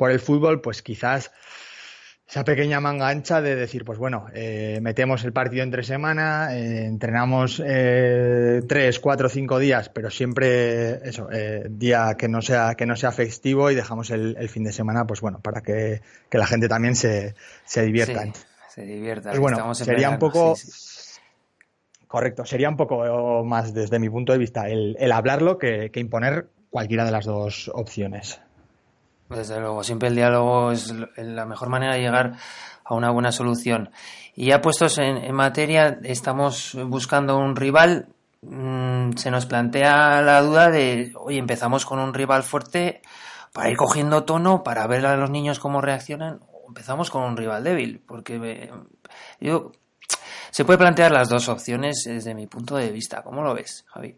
por 0.02 0.10
el 0.10 0.18
fútbol, 0.18 0.60
pues 0.60 0.82
quizás 0.82 1.30
esa 2.28 2.42
pequeña 2.42 2.80
manga 2.80 3.06
ancha 3.06 3.40
de 3.40 3.54
decir, 3.54 3.84
pues 3.84 4.00
bueno, 4.00 4.26
eh, 4.34 4.80
metemos 4.82 5.22
el 5.22 5.32
partido 5.32 5.62
entre 5.62 5.84
semana, 5.84 6.56
eh, 6.56 6.86
entrenamos 6.86 7.62
eh, 7.64 8.62
tres, 8.66 8.98
cuatro, 8.98 9.28
cinco 9.28 9.60
días, 9.60 9.90
pero 9.90 10.10
siempre 10.10 11.08
eso, 11.08 11.28
día 11.70 12.16
que 12.18 12.26
no 12.26 12.42
sea 12.42 12.74
que 12.74 12.84
no 12.84 12.96
sea 12.96 13.12
festivo 13.12 13.70
y 13.70 13.76
dejamos 13.76 14.10
el, 14.10 14.34
el 14.40 14.48
fin 14.48 14.64
de 14.64 14.72
semana, 14.72 15.06
pues 15.06 15.20
bueno, 15.20 15.38
para 15.38 15.60
que, 15.60 16.02
que 16.28 16.36
la 16.36 16.48
gente 16.48 16.66
también 16.66 16.96
se, 16.96 17.36
se 17.64 17.84
divierta. 17.84 18.24
Sí, 18.24 18.32
se 18.70 18.82
divierta. 18.82 19.30
Pues 19.30 19.38
bueno, 19.38 19.72
sería 19.76 20.10
un 20.10 20.18
poco 20.18 20.56
sí, 20.56 20.66
sí. 20.68 21.20
correcto, 22.08 22.44
sería 22.44 22.68
un 22.68 22.76
poco 22.76 23.44
más 23.44 23.72
desde 23.72 24.00
mi 24.00 24.10
punto 24.10 24.32
de 24.32 24.38
vista 24.38 24.68
el, 24.68 24.96
el 24.98 25.12
hablarlo 25.12 25.58
que, 25.58 25.92
que 25.92 26.00
imponer 26.00 26.48
cualquiera 26.70 27.04
de 27.04 27.12
las 27.12 27.24
dos 27.24 27.70
opciones. 27.72 28.40
Desde 29.34 29.60
luego, 29.60 29.82
siempre 29.82 30.08
el 30.08 30.14
diálogo 30.14 30.72
es 30.72 30.92
la 31.16 31.46
mejor 31.46 31.68
manera 31.68 31.94
de 31.94 32.00
llegar 32.00 32.36
a 32.84 32.94
una 32.94 33.10
buena 33.10 33.32
solución. 33.32 33.90
Y 34.34 34.46
ya 34.46 34.60
puestos 34.60 34.98
en, 34.98 35.32
materia, 35.34 35.98
estamos 36.02 36.76
buscando 36.86 37.38
un 37.38 37.56
rival. 37.56 38.08
Mmm, 38.42 39.12
se 39.12 39.30
nos 39.30 39.46
plantea 39.46 40.20
la 40.22 40.42
duda 40.42 40.70
de, 40.70 41.12
oye, 41.16 41.38
empezamos 41.38 41.86
con 41.86 41.98
un 41.98 42.12
rival 42.12 42.42
fuerte 42.42 43.02
para 43.52 43.70
ir 43.70 43.76
cogiendo 43.76 44.24
tono, 44.24 44.62
para 44.62 44.86
ver 44.86 45.06
a 45.06 45.16
los 45.16 45.30
niños 45.30 45.58
cómo 45.58 45.80
reaccionan, 45.80 46.40
o 46.50 46.68
empezamos 46.68 47.10
con 47.10 47.22
un 47.22 47.36
rival 47.36 47.62
débil, 47.62 48.02
porque 48.06 48.40
eh, 48.42 48.70
yo 49.40 49.72
se 50.50 50.64
puede 50.64 50.78
plantear 50.78 51.12
las 51.12 51.28
dos 51.28 51.48
opciones 51.48 52.04
desde 52.04 52.34
mi 52.34 52.46
punto 52.46 52.76
de 52.76 52.90
vista. 52.90 53.22
¿Cómo 53.22 53.42
lo 53.42 53.54
ves, 53.54 53.84
Javi? 53.88 54.16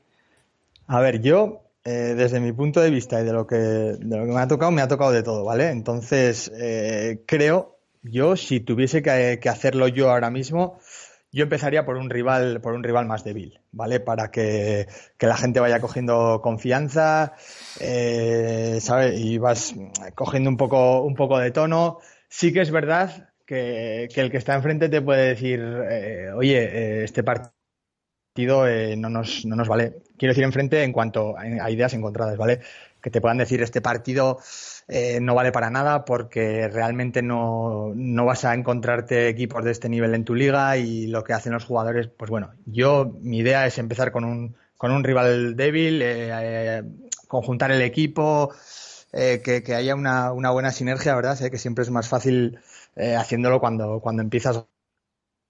A 0.87 1.01
ver, 1.01 1.21
yo 1.21 1.63
eh, 1.85 2.15
desde 2.17 2.41
mi 2.41 2.53
punto 2.53 2.81
de 2.81 2.91
vista 2.91 3.21
y 3.21 3.25
de 3.25 3.33
lo 3.33 3.47
que 3.47 3.57
de 3.57 4.17
lo 4.17 4.25
que 4.25 4.33
me 4.33 4.41
ha 4.41 4.49
tocado, 4.49 4.71
me 4.71 4.83
ha 4.83 4.89
tocado 4.89 5.13
de 5.13 5.23
todo, 5.23 5.45
¿vale? 5.45 5.69
Entonces, 5.71 6.51
eh, 6.57 7.23
creo, 7.27 7.75
yo, 8.05 8.37
si 8.37 8.61
tuviese 8.61 9.03
que, 9.03 9.49
hacerlo 9.49 9.89
yo 9.89 10.11
ahora 10.11 10.31
mismo, 10.31 10.79
yo 11.33 11.45
empezaría 11.45 11.85
por 11.85 11.97
un 11.97 12.11
rival, 12.11 12.61
por 12.61 12.75
un 12.75 12.83
rival 12.85 13.07
más 13.07 13.25
débil, 13.25 13.61
¿vale? 13.73 14.01
Para 14.01 14.31
que, 14.31 14.87
la 15.21 15.37
gente 15.37 15.61
vaya 15.61 15.81
cogiendo 15.81 16.41
confianza, 16.43 17.33
eh, 17.81 18.79
¿sabes? 18.81 19.19
Y 19.19 19.39
vas 19.39 19.75
cogiendo 20.15 20.51
un 20.51 20.57
poco, 20.57 21.03
un 21.03 21.15
poco 21.15 21.39
de 21.39 21.51
tono. 21.51 21.99
Sí 22.29 22.53
que 22.53 22.61
es 22.61 22.71
verdad 22.71 23.31
que, 23.47 24.09
que 24.15 24.21
el 24.21 24.31
que 24.31 24.37
está 24.39 24.55
enfrente 24.55 24.89
te 24.89 25.03
puede 25.03 25.29
decir, 25.29 25.61
eh, 25.91 26.31
oye, 26.35 26.63
eh, 26.63 27.05
este 27.05 27.23
partido 27.23 27.54
partido 28.35 28.67
eh, 28.67 28.97
no, 28.97 29.09
nos, 29.11 29.47
no 29.47 29.55
nos 29.55 29.69
vale. 29.69 30.03
Quiero 30.19 30.33
decir 30.33 30.43
enfrente 30.43 30.83
en 30.83 30.93
cuanto 30.93 31.39
a, 31.39 31.71
ideas 31.71 31.95
encontradas, 31.95 32.37
¿vale? 32.37 32.61
Que 33.01 33.09
te 33.09 33.21
puedan 33.21 33.39
decir 33.39 33.63
este 33.63 33.81
partido 33.81 34.39
eh, 34.89 35.21
no 35.21 35.37
vale 35.37 35.53
para 35.53 35.71
nada 35.71 36.05
porque 36.05 36.67
realmente 36.67 37.23
no, 37.23 37.93
no, 37.95 38.25
vas 38.25 38.45
a 38.45 38.55
encontrarte 38.55 39.29
equipos 39.29 39.63
de 39.65 39.71
este 39.71 39.89
nivel 39.89 40.17
en 40.17 40.25
tu 40.25 40.35
liga 40.35 40.77
y 40.77 41.07
lo 41.07 41.23
que 41.23 41.33
hacen 41.33 41.53
los 41.53 41.65
jugadores, 41.65 42.09
pues 42.09 42.29
bueno, 42.29 42.51
yo 42.67 43.17
mi 43.21 43.39
idea 43.39 43.67
es 43.67 43.79
empezar 43.79 44.11
con 44.11 44.25
un, 44.25 44.57
con 44.77 44.91
un 44.91 45.05
rival 45.05 45.55
débil, 45.55 46.03
eh, 46.03 46.31
eh 46.33 46.83
conjuntar 47.29 47.71
el 47.71 47.83
equipo, 47.83 48.53
eh, 49.13 49.43
que, 49.45 49.63
que, 49.63 49.75
haya 49.75 49.95
una, 49.95 50.33
una, 50.33 50.51
buena 50.51 50.73
sinergia, 50.73 51.15
¿verdad? 51.15 51.37
Sé 51.37 51.51
que 51.51 51.59
siempre 51.59 51.83
es 51.83 51.91
más 51.91 52.09
fácil 52.09 52.59
eh, 52.97 53.15
haciéndolo 53.17 53.61
cuando, 53.61 54.01
cuando 54.01 54.23
empiezas 54.23 54.65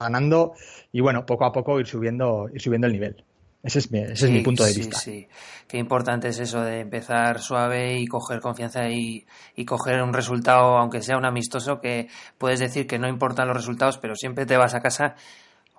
ganando 0.04 0.52
y 0.92 1.00
bueno, 1.00 1.26
poco 1.26 1.44
a 1.44 1.52
poco 1.52 1.80
ir 1.80 1.86
subiendo, 1.86 2.48
ir 2.52 2.60
subiendo 2.60 2.86
el 2.86 2.92
nivel. 2.92 3.24
Ese 3.64 3.78
es 3.78 3.90
mi, 3.90 4.00
ese 4.00 4.16
sí, 4.16 4.24
es 4.26 4.30
mi 4.30 4.42
punto 4.42 4.62
de 4.62 4.74
vista. 4.74 4.98
Sí, 4.98 5.20
sí. 5.22 5.28
Qué 5.66 5.78
importante 5.78 6.28
es 6.28 6.38
eso 6.38 6.60
de 6.60 6.80
empezar 6.80 7.40
suave 7.40 7.98
y 7.98 8.06
coger 8.06 8.40
confianza 8.40 8.90
y, 8.90 9.26
y, 9.56 9.64
coger 9.64 10.02
un 10.02 10.12
resultado, 10.12 10.76
aunque 10.76 11.00
sea 11.00 11.16
un 11.16 11.24
amistoso, 11.24 11.80
que 11.80 12.08
puedes 12.36 12.60
decir 12.60 12.86
que 12.86 12.98
no 12.98 13.08
importan 13.08 13.48
los 13.48 13.56
resultados, 13.56 13.96
pero 13.96 14.16
siempre 14.16 14.44
te 14.44 14.58
vas 14.58 14.74
a 14.74 14.80
casa. 14.80 15.14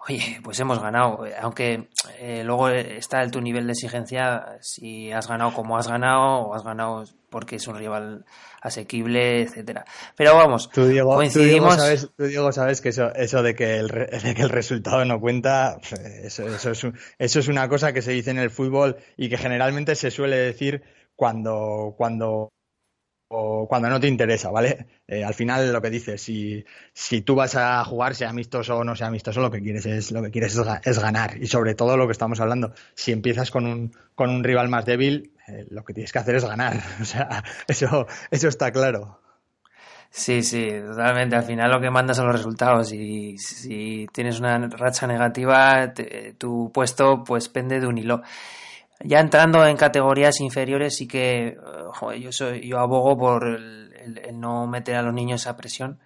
Oye, 0.08 0.40
pues 0.44 0.60
hemos 0.60 0.80
ganado. 0.80 1.26
Aunque 1.42 1.90
eh, 2.20 2.44
luego 2.44 2.70
está 2.70 3.24
el 3.24 3.32
tu 3.32 3.42
nivel 3.42 3.66
de 3.66 3.74
exigencia, 3.74 4.58
si 4.62 5.12
has 5.12 5.28
ganado 5.28 5.54
como 5.54 5.78
has 5.78 5.88
ganado, 5.88 6.48
o 6.48 6.54
has 6.54 6.64
ganado 6.64 7.06
porque 7.30 7.56
es 7.56 7.68
un 7.68 7.76
rival 7.76 8.24
asequible, 8.62 9.42
etcétera. 9.42 9.84
Pero 10.16 10.36
vamos, 10.36 10.70
tú, 10.70 10.86
Diego, 10.86 11.16
coincidimos. 11.16 11.76
Tú, 11.76 11.82
Diego, 11.82 11.86
sabes, 11.86 12.10
tú, 12.16 12.24
Diego, 12.26 12.52
sabes 12.52 12.82
que 12.82 12.90
eso, 12.90 13.14
eso 13.16 13.42
de, 13.42 13.56
que 13.56 13.78
el, 13.78 13.88
de 13.88 14.34
que 14.36 14.42
el 14.44 14.50
resultado 14.50 15.04
no 15.06 15.20
cuenta, 15.20 15.78
eso, 16.24 16.48
eso, 16.48 16.72
es, 16.72 16.86
eso 17.18 17.40
es 17.40 17.48
una 17.48 17.68
cosa 17.68 17.92
que 17.92 18.02
se 18.02 18.12
dice 18.12 18.32
en 18.32 18.40
el 18.40 18.52
fútbol 18.52 18.98
y 19.18 19.30
que 19.30 19.38
generalmente 19.38 19.96
se 19.96 20.12
suele 20.12 20.38
decir 20.38 20.84
cuando, 21.16 21.96
cuando 21.98 22.52
o 23.38 23.68
cuando 23.68 23.90
no 23.90 24.00
te 24.00 24.08
interesa, 24.08 24.50
¿vale? 24.50 24.86
Eh, 25.08 25.24
al 25.24 25.34
final 25.34 25.72
lo 25.72 25.82
que 25.82 25.90
dices, 25.90 26.22
si, 26.22 26.64
si 26.94 27.22
tú 27.22 27.36
vas 27.36 27.56
a 27.56 27.84
jugar, 27.84 28.16
sea 28.16 28.30
amistoso 28.30 28.78
o 28.78 28.84
no 28.84 28.96
sea 28.96 29.08
amistoso, 29.08 29.42
lo 29.42 29.52
que 29.52 29.62
quieres 29.62 29.86
es, 29.86 30.12
lo 30.12 30.22
que 30.24 30.32
quieres 30.32 30.56
es, 30.56 30.66
es 30.84 31.00
ganar. 31.00 31.38
Y 31.42 31.48
sobre 31.48 31.76
todo 31.76 31.98
lo 31.98 32.08
que 32.08 32.14
estamos 32.14 32.40
hablando, 32.40 32.74
si 32.94 33.12
empiezas 33.12 33.52
con 33.52 33.66
un, 33.66 33.92
con 34.16 34.30
un 34.30 34.44
rival 34.44 34.70
más 34.70 34.86
débil, 34.86 35.34
eh, 35.48 35.66
lo 35.70 35.84
que 35.84 35.94
tienes 35.94 36.12
que 36.12 36.20
hacer 36.20 36.36
es 36.36 36.46
ganar. 36.46 36.82
O 37.02 37.06
sea, 37.06 37.44
eso, 37.68 38.08
eso 38.32 38.48
está 38.48 38.72
claro. 38.72 39.20
Sí, 40.10 40.44
sí, 40.44 40.70
totalmente. 40.86 41.36
Al 41.36 41.44
final 41.44 41.70
lo 41.70 41.82
que 41.82 41.92
manda 41.92 42.14
son 42.14 42.28
los 42.28 42.38
resultados 42.38 42.94
y 42.94 43.38
si 43.38 44.08
tienes 44.14 44.40
una 44.40 44.58
racha 44.70 45.08
negativa, 45.08 45.94
te, 45.94 46.34
tu 46.38 46.72
puesto 46.74 47.24
pues 47.24 47.50
pende 47.50 47.82
de 47.82 47.88
un 47.88 47.98
hilo. 47.98 48.22
Ya 49.04 49.20
entrando 49.20 49.66
en 49.66 49.78
categorías 49.78 50.40
inferiores, 50.40 50.96
sí 50.96 51.08
que 51.08 51.58
joder, 51.94 52.20
yo, 52.20 52.32
soy, 52.32 52.68
yo 52.68 52.80
abogo 52.80 53.18
por 53.18 53.48
el, 53.48 53.94
el, 53.94 54.18
el, 54.20 54.40
no 54.40 54.68
meter 54.68 54.96
a 54.96 55.02
los 55.02 55.14
niños 55.14 55.42
esa 55.42 55.58
presión 55.58 56.00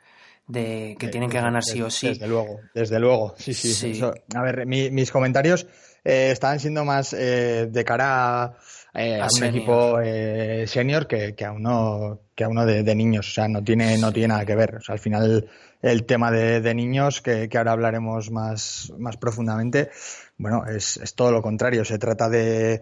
de 0.49 0.97
que 0.99 1.07
tienen 1.07 1.29
que 1.29 1.39
ganar 1.39 1.63
sí 1.63 1.81
o 1.81 1.89
sí. 1.89 2.09
Desde 2.09 2.27
luego, 2.27 2.59
desde 2.73 2.99
luego, 2.99 3.35
sí, 3.37 3.53
sí. 3.53 3.71
sí. 3.71 3.91
Eso, 3.91 4.13
a 4.35 4.41
ver, 4.41 4.65
mi, 4.65 4.89
mis 4.89 5.11
comentarios 5.11 5.67
eh, 6.03 6.31
estaban 6.31 6.59
siendo 6.59 6.83
más 6.83 7.13
eh, 7.13 7.67
de 7.69 7.85
cara 7.85 8.43
a, 8.43 8.57
eh, 8.95 9.19
a, 9.19 9.23
a 9.23 9.25
un 9.25 9.29
senior. 9.29 9.55
equipo 9.55 9.99
eh, 10.01 10.65
senior 10.67 11.07
que, 11.07 11.35
que, 11.35 11.45
a 11.45 11.51
uno 11.51 12.21
que 12.33 12.43
a 12.43 12.49
uno 12.49 12.65
de, 12.65 12.81
de, 12.81 12.95
niños, 12.95 13.29
o 13.29 13.31
sea, 13.31 13.47
no 13.47 13.63
tiene 13.63 13.97
no 13.99 14.11
tiene 14.11 14.29
nada 14.29 14.45
que 14.45 14.55
ver. 14.55 14.77
O 14.77 14.81
sea, 14.81 14.93
al 14.93 14.99
final 14.99 15.47
el 15.83 16.05
tema 16.05 16.31
de, 16.31 16.61
de 16.61 16.73
niños 16.73 17.21
que, 17.21 17.47
que, 17.47 17.57
ahora 17.59 17.73
hablaremos 17.73 18.31
más 18.31 18.91
más 18.97 19.17
profundamente, 19.17 19.91
bueno, 20.37 20.65
es, 20.65 20.97
es 20.97 21.13
todo 21.13 21.31
lo 21.31 21.43
contrario. 21.43 21.85
Se 21.85 21.99
trata 21.99 22.27
de 22.27 22.81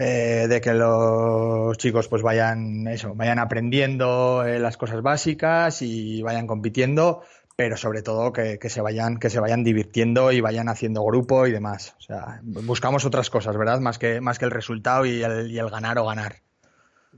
eh, 0.00 0.46
de 0.48 0.60
que 0.60 0.74
los 0.74 1.76
chicos 1.76 2.06
pues 2.06 2.22
vayan 2.22 2.86
eso, 2.86 3.14
vayan 3.16 3.40
aprendiendo 3.40 4.44
eh, 4.44 4.60
las 4.60 4.76
cosas 4.76 5.02
básicas 5.02 5.82
y 5.82 6.22
vayan 6.22 6.46
compitiendo, 6.46 7.22
pero 7.56 7.76
sobre 7.76 8.02
todo 8.02 8.32
que, 8.32 8.60
que, 8.60 8.70
se 8.70 8.80
vayan 8.80 9.18
que 9.18 9.28
se 9.28 9.40
vayan 9.40 9.64
divirtiendo 9.64 10.30
y 10.30 10.40
vayan 10.40 10.68
haciendo 10.68 11.02
grupo 11.02 11.48
y 11.48 11.52
demás. 11.52 11.96
O 11.98 12.02
sea, 12.02 12.40
buscamos 12.42 13.04
otras 13.04 13.28
cosas, 13.28 13.56
¿verdad? 13.56 13.80
Más 13.80 13.98
que 13.98 14.20
más 14.20 14.38
que 14.38 14.44
el 14.44 14.52
resultado 14.52 15.04
y 15.04 15.22
el, 15.22 15.50
y 15.50 15.58
el 15.58 15.68
ganar 15.68 15.98
o 15.98 16.06
ganar. 16.06 16.42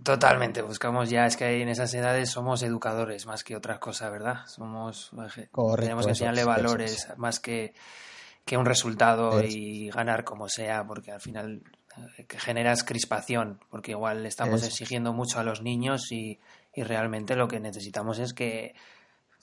Totalmente, 0.02 0.62
buscamos 0.62 1.10
ya, 1.10 1.26
es 1.26 1.36
que 1.36 1.60
en 1.60 1.68
esas 1.68 1.92
edades 1.92 2.30
somos 2.30 2.62
educadores 2.62 3.26
más 3.26 3.44
que 3.44 3.56
otra 3.56 3.78
cosa, 3.78 4.08
¿verdad? 4.08 4.46
Somos 4.46 5.10
Correcto, 5.50 5.82
tenemos 5.82 6.06
que 6.06 6.12
enseñarle 6.12 6.40
eso, 6.40 6.48
valores 6.48 6.92
eso, 6.92 7.08
eso. 7.08 7.16
más 7.18 7.40
que, 7.40 7.74
que 8.46 8.56
un 8.56 8.64
resultado 8.64 9.42
y 9.42 9.90
ganar 9.90 10.24
como 10.24 10.48
sea, 10.48 10.86
porque 10.86 11.12
al 11.12 11.20
final 11.20 11.62
que 12.28 12.38
generas 12.38 12.84
crispación, 12.84 13.60
porque 13.70 13.92
igual 13.92 14.24
estamos 14.26 14.62
exigiendo 14.62 15.12
mucho 15.12 15.40
a 15.40 15.44
los 15.44 15.62
niños 15.62 16.12
y, 16.12 16.38
y, 16.74 16.82
realmente 16.82 17.36
lo 17.36 17.48
que 17.48 17.60
necesitamos 17.60 18.18
es 18.18 18.32
que 18.32 18.74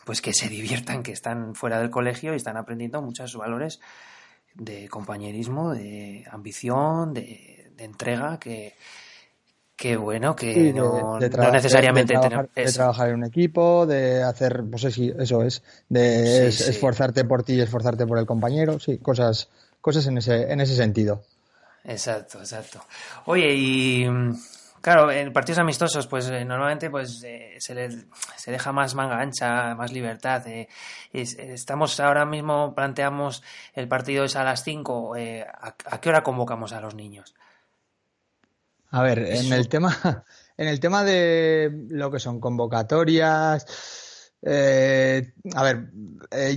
pues 0.06 0.22
que 0.22 0.34
se 0.34 0.48
diviertan, 0.48 1.04
que 1.04 1.12
están 1.12 1.54
fuera 1.54 1.80
del 1.80 1.90
colegio 1.90 2.34
y 2.34 2.38
están 2.38 2.56
aprendiendo 2.56 3.02
muchos 3.02 3.36
valores 3.36 3.82
de 4.56 4.88
compañerismo, 4.88 5.74
de 5.74 6.26
ambición, 6.32 7.14
de, 7.14 7.72
de 7.76 7.84
entrega, 7.84 8.40
que, 8.40 8.74
que 9.76 9.98
bueno, 9.98 10.36
que 10.36 10.54
sí, 10.54 10.74
no, 10.74 11.20
de, 11.20 11.30
de 11.30 11.38
no, 11.38 11.52
necesariamente 11.52 12.14
de, 12.14 12.20
trabajar, 12.20 12.50
de 12.56 12.72
trabajar 12.72 13.10
en 13.10 13.16
un 13.16 13.26
equipo, 13.26 13.86
de 13.86 14.24
hacer, 14.24 14.64
pues 14.70 14.86
eso 14.86 15.44
es, 15.44 15.62
de 15.90 16.52
sí, 16.52 16.64
sí. 16.64 16.70
esforzarte 16.72 17.26
por 17.26 17.44
ti 17.44 17.54
y 17.54 17.62
esforzarte 17.62 18.08
por 18.08 18.18
el 18.18 18.26
compañero, 18.26 18.80
sí, 18.80 18.98
cosas, 18.98 19.50
cosas 19.82 20.08
en 20.08 20.18
ese, 20.18 20.52
en 20.52 20.62
ese 20.62 20.76
sentido. 20.76 21.22
Exacto, 21.88 22.40
exacto. 22.40 22.86
Oye, 23.26 23.52
y 23.56 24.08
mm, 24.08 24.36
Claro, 24.88 25.12
en 25.12 25.34
partidos 25.34 25.60
amistosos, 25.60 26.08
pues 26.08 26.30
eh, 26.30 26.46
normalmente 26.46 26.90
pues 26.90 27.22
eh, 27.26 27.56
se, 27.60 27.76
les, 27.76 28.06
se 28.38 28.52
deja 28.52 28.72
más 28.72 28.96
manga 28.96 29.20
ancha, 29.20 29.76
más 29.76 29.92
libertad. 29.92 30.48
Eh, 30.48 30.70
estamos 31.12 32.00
ahora 32.00 32.26
mismo, 32.26 32.74
planteamos 32.74 33.44
el 33.74 33.88
partido 33.88 34.24
es 34.24 34.36
a 34.36 34.46
las 34.46 34.64
5. 34.64 35.16
¿a, 35.16 36.00
qué 36.00 36.10
hora 36.10 36.24
convocamos 36.24 36.72
a 36.74 36.80
los 36.80 36.96
niños? 36.96 37.36
A 38.92 39.02
ver, 39.02 39.20
en 39.20 39.52
el 39.52 39.68
tema, 39.68 40.24
en 40.58 40.68
el 40.70 40.80
tema 40.80 41.04
de 41.04 41.70
lo 41.90 42.10
que 42.10 42.20
son 42.20 42.40
convocatorias, 42.40 43.66
a 44.44 45.64
ver, 45.64 45.92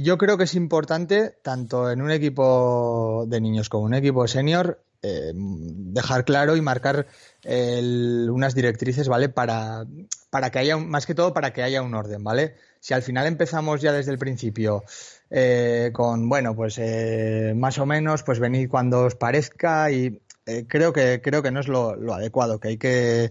yo 0.02 0.18
creo 0.18 0.36
que 0.36 0.44
es 0.44 0.54
importante, 0.54 1.34
tanto 1.42 1.90
en 1.90 2.02
un 2.02 2.10
equipo 2.10 3.24
de 3.26 3.40
niños 3.40 3.68
como 3.68 3.86
en 3.86 3.94
un 3.94 3.98
equipo 3.98 4.26
senior, 4.28 4.80
eh, 5.02 5.32
dejar 5.34 6.26
claro 6.26 6.56
y 6.56 6.60
marcar 6.60 7.06
unas 7.42 8.54
directrices, 8.54 9.08
¿vale? 9.08 9.30
Para, 9.30 9.86
para 10.28 10.50
que 10.50 10.58
haya, 10.58 10.76
más 10.76 11.06
que 11.06 11.14
todo, 11.14 11.32
para 11.32 11.54
que 11.54 11.62
haya 11.62 11.80
un 11.80 11.94
orden, 11.94 12.22
¿vale? 12.22 12.56
Si 12.80 12.92
al 12.92 13.02
final 13.02 13.26
empezamos 13.26 13.80
ya 13.80 13.92
desde 13.92 14.12
el 14.12 14.18
principio 14.18 14.84
eh, 15.30 15.90
con, 15.94 16.28
bueno, 16.28 16.54
pues 16.54 16.76
eh, 16.78 17.54
más 17.56 17.78
o 17.78 17.86
menos, 17.86 18.22
pues 18.24 18.40
venid 18.40 18.68
cuando 18.68 19.04
os 19.04 19.14
parezca 19.14 19.90
y 19.90 20.20
creo 20.68 20.92
que 20.92 21.20
creo 21.22 21.42
que 21.42 21.50
no 21.50 21.60
es 21.60 21.68
lo, 21.68 21.94
adecuado, 22.12 22.60
que 22.60 22.68
hay 22.68 22.76
que 22.76 23.30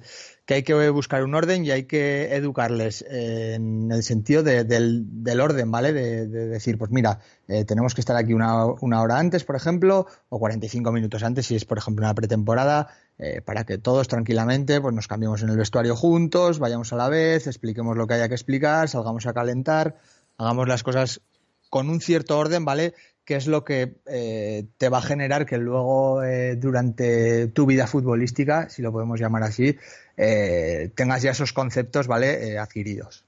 que 0.49 0.55
hay 0.55 0.63
que 0.63 0.89
buscar 0.89 1.23
un 1.23 1.35
orden 1.35 1.63
y 1.63 1.69
hay 1.69 1.83
que 1.83 2.33
educarles 2.35 3.05
en 3.07 3.91
el 3.91 4.01
sentido 4.01 4.41
del, 4.41 5.39
orden, 5.39 5.69
¿vale? 5.69 5.93
De, 5.93 6.25
decir, 6.25 6.79
pues 6.79 6.89
mira, 6.89 7.19
eh, 7.47 7.65
tenemos 7.65 7.93
que 7.93 8.01
estar 8.01 8.15
aquí 8.15 8.33
una, 8.33 8.65
hora 8.65 9.19
antes, 9.19 9.43
por 9.43 9.55
ejemplo, 9.55 10.07
o 10.29 10.39
45 10.39 10.91
minutos 10.91 11.21
antes, 11.21 11.45
si 11.45 11.55
es, 11.55 11.65
por 11.65 11.77
ejemplo, 11.77 12.03
una 12.03 12.15
pretemporada, 12.15 12.87
eh, 13.19 13.41
para 13.41 13.63
que 13.63 13.77
todos 13.77 14.07
tranquilamente 14.07 14.81
pues 14.81 14.95
nos 14.95 15.07
cambiemos 15.07 15.43
en 15.43 15.49
el 15.49 15.57
vestuario 15.57 15.95
juntos, 15.95 16.57
vayamos 16.57 16.91
a 16.93 16.95
la 16.95 17.09
vez, 17.09 17.45
expliquemos 17.45 17.95
lo 17.95 18.07
que 18.07 18.15
haya 18.15 18.27
que 18.27 18.33
explicar, 18.33 18.89
salgamos 18.89 19.27
a 19.27 19.33
calentar, 19.33 19.97
hagamos 20.39 20.67
las 20.67 20.81
cosas 20.81 21.21
con 21.69 21.91
un 21.91 22.01
cierto 22.01 22.39
orden, 22.39 22.65
¿vale? 22.65 22.95
Que 23.29 23.35
es 23.35 23.45
lo 23.45 23.63
que 23.63 23.97
eh, 24.07 24.65
te 24.79 24.89
va 24.89 24.97
a 24.97 25.03
generar 25.03 25.45
que 25.45 25.59
luego 25.59 26.19
durante 26.57 27.47
tu 27.49 27.67
vida 27.67 27.85
futbolística, 27.85 28.71
si 28.71 28.81
lo 28.81 28.91
podemos 28.91 29.19
llamar 29.19 29.43
así, 29.43 29.77
eh, 30.17 30.89
tengas 30.95 31.21
ya 31.21 31.29
esos 31.29 31.53
conceptos, 31.53 32.07
¿vale? 32.07 32.49
Eh, 32.49 32.57
adquiridos. 32.57 33.25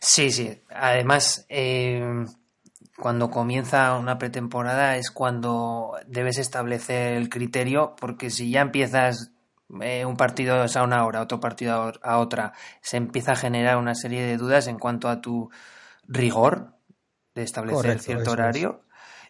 Sí, 0.00 0.30
sí. 0.30 0.58
Además, 0.70 1.44
eh, 1.50 2.24
cuando 2.96 3.30
comienza 3.30 3.94
una 3.98 4.16
pretemporada 4.16 4.96
es 4.96 5.10
cuando 5.10 5.92
debes 6.06 6.38
establecer 6.38 7.12
el 7.12 7.28
criterio, 7.28 7.94
porque 8.00 8.30
si 8.30 8.50
ya 8.50 8.62
empiezas 8.62 9.32
un 9.68 10.16
partido 10.16 10.64
a 10.64 10.82
una 10.82 11.04
hora, 11.04 11.20
otro 11.20 11.40
partido 11.40 11.92
a 12.02 12.18
otra, 12.18 12.54
se 12.80 12.96
empieza 12.96 13.32
a 13.32 13.36
generar 13.36 13.76
una 13.76 13.94
serie 13.94 14.22
de 14.22 14.38
dudas 14.38 14.66
en 14.66 14.78
cuanto 14.78 15.10
a 15.10 15.20
tu 15.20 15.50
rigor 16.08 16.72
de 17.34 17.42
establecer 17.42 17.98
cierto 17.98 18.32
horario. 18.32 18.82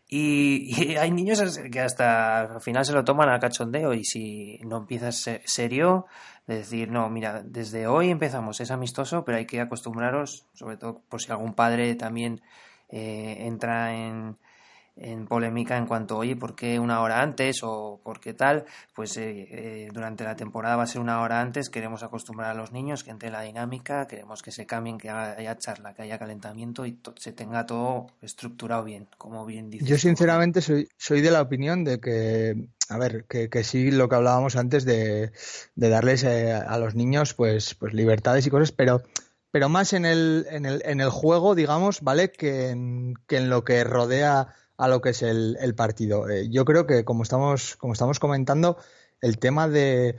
Y, 0.09 0.97
hay 0.97 1.11
niños 1.11 1.59
que 1.71 1.81
hasta 1.81 2.41
al 2.41 2.61
final 2.61 2.85
se 2.85 2.93
lo 2.93 3.05
toman 3.05 3.31
a 3.31 3.41
cachondeo 3.41 3.95
y 3.95 4.05
si 4.05 4.59
no 4.65 4.79
empiezas 4.79 5.31
serio, 5.45 6.07
de 6.47 6.57
decir, 6.57 6.91
no, 6.91 7.09
mira, 7.09 7.43
desde 7.43 7.87
hoy 7.87 8.11
empezamos, 8.11 8.61
es 8.61 8.71
amistoso, 8.71 9.25
pero 9.25 9.39
hay 9.39 9.47
que 9.47 9.61
acostumbraros, 9.61 10.47
sobre 10.55 10.77
todo 10.77 11.03
por 11.09 11.23
si 11.23 11.31
algún 11.31 11.55
padre 11.55 11.95
también 11.95 12.43
eh, 12.89 13.37
entra 13.47 13.95
en, 13.95 14.37
en 14.97 15.27
polémica 15.27 15.77
en 15.77 15.87
cuanto, 15.87 16.19
oye, 16.19 16.37
¿por 16.37 16.55
qué 16.55 16.79
una 16.79 17.01
hora 17.01 17.23
antes 17.23 17.61
o 17.63 18.01
por 18.03 18.21
qué 18.21 18.35
tal? 18.35 18.65
Pues 18.95 19.17
eh, 19.17 19.49
eh, 19.51 19.89
durante 19.93 20.25
la 20.25 20.37
temporada 20.37 20.77
va 20.77 20.83
a 20.83 20.87
ser 20.87 21.01
una 21.01 21.21
hora 21.23 21.41
antes, 21.41 21.71
queremos 21.71 22.03
acostumbrar 22.03 22.51
a 22.51 22.55
los 22.55 22.73
niños 22.73 23.03
que 23.03 23.11
entre 23.11 23.31
la 23.31 23.43
dinámica, 23.43 24.07
queremos 24.07 24.43
que 24.43 24.53
se 24.53 24.67
cambien, 24.67 24.99
que 24.99 25.11
haya 25.11 25.57
charla, 25.59 25.95
que 25.95 26.03
haya 26.03 26.19
calentamiento 26.19 26.85
y 26.85 26.99
se 27.17 27.33
tenga 27.33 27.65
todo 27.65 28.09
estructurado 28.21 28.85
bien, 28.85 29.09
como 29.17 29.47
bien 29.47 29.71
dice. 29.71 29.87
Yo 29.87 29.97
sinceramente 29.97 30.61
soy, 30.61 30.89
soy 30.97 31.21
de 31.23 31.31
la 31.31 31.41
opinión 31.41 31.85
de 31.85 31.99
que, 31.99 32.69
a 32.89 32.99
ver, 32.99 33.25
que, 33.25 33.49
que 33.49 33.65
sí 33.65 33.91
lo 33.91 34.09
que 34.09 34.17
hablábamos 34.17 34.57
antes 34.57 34.85
de, 34.85 35.33
de 35.75 35.88
darles 35.88 36.23
eh, 36.25 36.53
a 36.53 36.79
los 36.79 36.95
niños 36.95 37.35
pues, 37.35 37.75
pues 37.75 37.95
libertades 37.95 38.47
y 38.47 38.51
cosas, 38.51 38.73
pero 38.73 39.03
pero 39.51 39.69
más 39.69 39.93
en 39.93 40.07
el, 40.07 40.47
en 40.49 40.64
el, 40.64 40.81
en 40.87 41.03
el 41.03 41.11
juego, 41.11 41.55
digamos, 41.55 42.01
¿vale? 42.01 42.33
Que 42.33 42.75
que 43.29 43.37
en 43.37 43.51
lo 43.51 43.64
que 43.64 43.85
rodea 43.85 44.55
a 44.83 44.88
lo 44.88 45.01
que 45.01 45.11
es 45.11 45.23
el, 45.23 45.75
partido. 45.77 46.29
Eh, 46.29 46.49
yo 46.51 46.64
creo 46.64 46.88
que, 46.88 47.05
como 47.05 47.23
estamos, 47.23 47.77
como 47.77 47.92
estamos 47.92 48.18
comentando, 48.18 48.79
el 49.21 49.38
tema 49.38 49.68
de, 49.68 50.16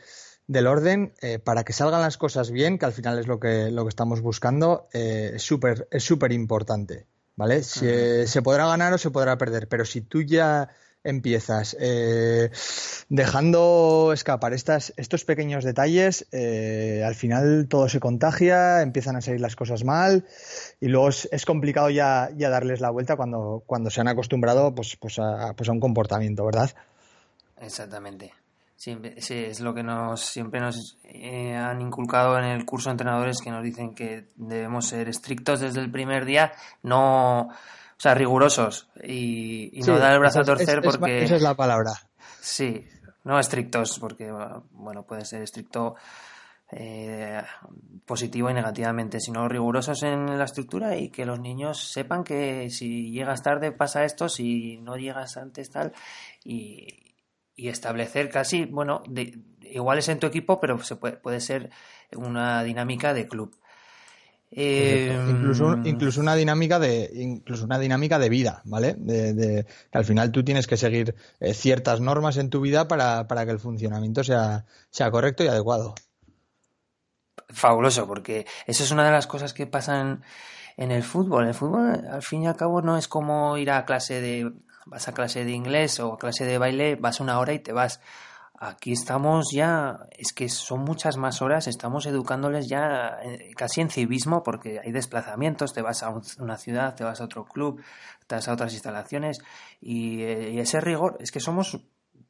del 0.47 0.67
orden, 0.67 1.13
eh, 1.21 1.38
para 1.38 1.65
que 1.65 1.73
salgan 1.73 1.99
las 1.99 2.17
cosas 2.17 2.49
bien, 2.49 2.78
que 2.78 2.86
al 2.86 2.93
final 2.93 3.19
es 3.19 3.28
lo 3.28 3.41
que, 3.41 3.71
lo 3.71 3.84
que 3.84 3.89
estamos 3.89 4.21
buscando, 4.21 4.88
eh, 4.93 5.34
es 5.36 5.43
súper 5.43 5.89
es 5.91 6.06
súper 6.06 6.32
importante. 6.32 7.08
¿Vale? 7.36 7.63
se 7.63 8.41
podrá 8.43 8.67
ganar 8.67 8.93
o 8.93 8.97
se 8.99 9.10
podrá 9.10 9.38
perder, 9.39 9.67
pero 9.67 9.86
si 9.86 10.02
tú 10.02 10.21
ya 10.21 10.69
empiezas 11.04 11.76
eh, 11.80 12.50
dejando 13.10 14.12
escapar 14.13 14.54
estas, 14.54 14.94
estos 14.98 15.26
pequeños 15.26 15.63
detalles, 15.63 16.28
eh, 16.32 17.04
al 17.06 17.16
final 17.16 17.68
todo 17.70 17.89
se 17.89 18.00
contagia, 18.00 18.82
empiezan 18.82 19.16
a 19.16 19.22
salir 19.22 19.42
las 19.42 19.56
cosas 19.56 19.84
mal 19.84 20.26
y 20.80 20.88
luego 20.88 21.10
es, 21.10 21.46
complicado 21.46 21.89
ya, 21.89 22.30
darles 22.38 22.82
la 22.82 22.89
vuelta 22.89 23.16
cuando, 23.16 23.63
cuando 23.66 23.89
se 23.89 24.02
han 24.02 24.08
acostumbrado 24.08 24.74
pues, 24.74 24.96
pues, 24.96 25.20
a, 25.20 25.54
pues 25.56 25.70
a 25.70 25.72
un 25.72 25.80
comportamiento, 25.80 26.46
¿verdad? 26.46 26.72
Exactamente. 27.60 28.32
Sí, 28.76 28.98
es 29.30 29.62
lo 29.62 29.74
que 29.74 29.82
nos 29.82 30.20
siempre 30.20 30.60
nos 30.60 30.98
eh, 31.06 31.56
han 31.56 31.80
inculcado 31.80 32.38
en 32.38 32.44
el 32.44 32.66
curso 32.66 32.89
de 32.89 32.96
entrenadores 32.96 33.39
que 33.42 33.50
nos 33.50 33.63
dicen 33.63 33.96
que 33.96 34.26
debemos 34.36 34.88
ser 34.88 35.08
estrictos 35.08 35.62
desde 35.62 35.80
el 35.80 35.89
primer 35.89 36.26
día, 36.26 36.52
no 36.82 37.48
sea, 38.04 38.13
rigurosos 38.13 38.89
y, 39.02 39.80
no 39.88 39.98
dar 39.98 40.13
el 40.13 40.20
brazo 40.20 40.42
a 40.42 40.44
torcer 40.44 40.82
porque... 40.82 41.24
esa 41.24 41.38
es 41.38 41.42
la 41.42 41.56
palabra. 41.56 41.92
Sí, 42.42 42.86
no 43.24 43.39
estrictos, 43.39 43.98
porque, 44.00 44.30
bueno, 44.72 45.04
puede 45.04 45.24
ser 45.24 45.42
estricto 45.42 45.96
eh, 46.70 47.42
positivo 48.06 48.50
y 48.50 48.54
negativamente, 48.54 49.22
sino 49.22 49.48
rigurosos 49.48 50.04
en 50.04 50.38
la 50.38 50.44
estructura 50.44 50.98
y 50.98 51.10
que 51.10 51.26
los 51.26 51.39
niños 51.39 51.92
sepan 51.92 52.26
que 52.26 52.70
si 52.70 53.12
llegas 53.12 53.42
tarde 53.42 53.72
pasa 53.72 54.04
esto, 54.04 54.28
si 54.28 54.78
no 54.80 54.98
llegas 54.98 55.38
antes 55.38 55.72
tal, 55.72 55.94
y, 56.44 57.00
establecer 57.56 58.30
casi, 58.30 58.66
bueno, 58.66 59.04
de, 59.08 59.39
igual 59.62 60.00
es 60.00 60.10
en 60.10 60.20
tu 60.20 60.28
equipo, 60.28 60.60
pero 60.60 60.78
se 60.84 60.98
puede, 60.98 61.16
puede 61.16 61.39
ser 61.39 61.70
una 62.13 62.63
dinámica 62.63 63.13
de 63.13 63.30
club. 63.30 63.56
Em, 64.56 65.32
incluso, 65.32 65.78
incluso 65.84 66.22
una 66.22 66.36
dinámica 66.36 66.78
de 66.78 67.10
incluso 67.16 67.66
una 67.66 67.80
dinámica 67.80 68.20
de 68.20 68.30
vida, 68.30 68.62
¿vale? 68.66 68.94
De, 68.98 69.66
que 69.92 69.98
al 69.98 70.06
final 70.06 70.32
tú 70.32 70.44
tienes 70.44 70.68
que 70.68 70.78
seguir 70.78 71.16
eh, 71.39 71.56
ciertas 71.56 72.02
normas 72.02 72.38
en 72.38 72.52
tu 72.52 72.62
vida 72.62 72.88
para, 72.88 73.26
que 73.28 73.52
el 73.52 73.60
funcionamiento 73.60 74.24
sea, 74.24 74.66
sea 74.92 75.10
correcto 75.10 75.44
y 75.44 75.48
adecuado. 75.48 75.96
Fabuloso, 77.50 78.06
porque 78.06 78.46
eso 78.68 78.84
es 78.84 78.92
una 78.92 79.06
de 79.06 79.12
las 79.12 79.26
cosas 79.26 79.54
que 79.54 79.66
pasan 79.66 80.24
en 80.78 80.92
el 80.92 81.02
fútbol. 81.02 81.48
El 81.48 81.56
fútbol, 81.56 82.06
al 82.12 82.22
fin 82.22 82.44
y 82.44 82.48
al 82.48 82.56
cabo, 82.56 82.84
no 82.84 82.98
es 82.98 83.08
como 83.08 83.58
ir 83.58 83.72
a 83.72 83.86
clase 83.86 84.22
de 84.22 84.52
vas 84.86 85.08
a 85.08 85.13
clase 85.13 85.46
de 85.46 85.52
inglés 85.52 86.00
o 86.00 86.13
a 86.13 86.18
clase 86.20 86.46
de 86.46 86.58
baile, 86.58 86.96
vas 86.96 87.20
una 87.22 87.39
hora 87.39 87.54
y 87.54 87.60
te 87.60 87.72
vas 87.72 88.02
Aquí 88.60 88.94
estamos 88.94 89.48
ya, 89.52 90.08
es 90.12 90.32
que 90.32 90.48
son 90.48 90.82
muchas 90.82 91.18
más 91.18 91.42
horas, 91.42 91.68
estamos 91.68 92.06
educándoles 92.06 92.70
ya 92.70 93.18
eh, 93.24 93.52
casi 93.56 93.82
en 93.82 93.89
civismo 93.89 94.44
porque 94.44 94.80
hay 94.80 94.92
desplazamientos, 94.92 95.74
te 95.74 95.82
vas 95.82 96.04
a 96.04 96.13
una 96.39 96.58
ciudad, 96.58 96.96
te 96.96 97.04
vas 97.04 97.20
a 97.20 97.26
otro 97.26 97.46
club, 97.46 97.82
te 98.28 98.36
vas 98.36 98.48
a 98.48 98.54
otras 98.54 98.74
instalaciones 98.74 99.39
y, 99.82 100.22
eh, 100.22 100.62
ese 100.62 100.80
rigor, 100.82 101.18
es 101.20 101.32
que 101.32 101.39
somos 101.39 101.80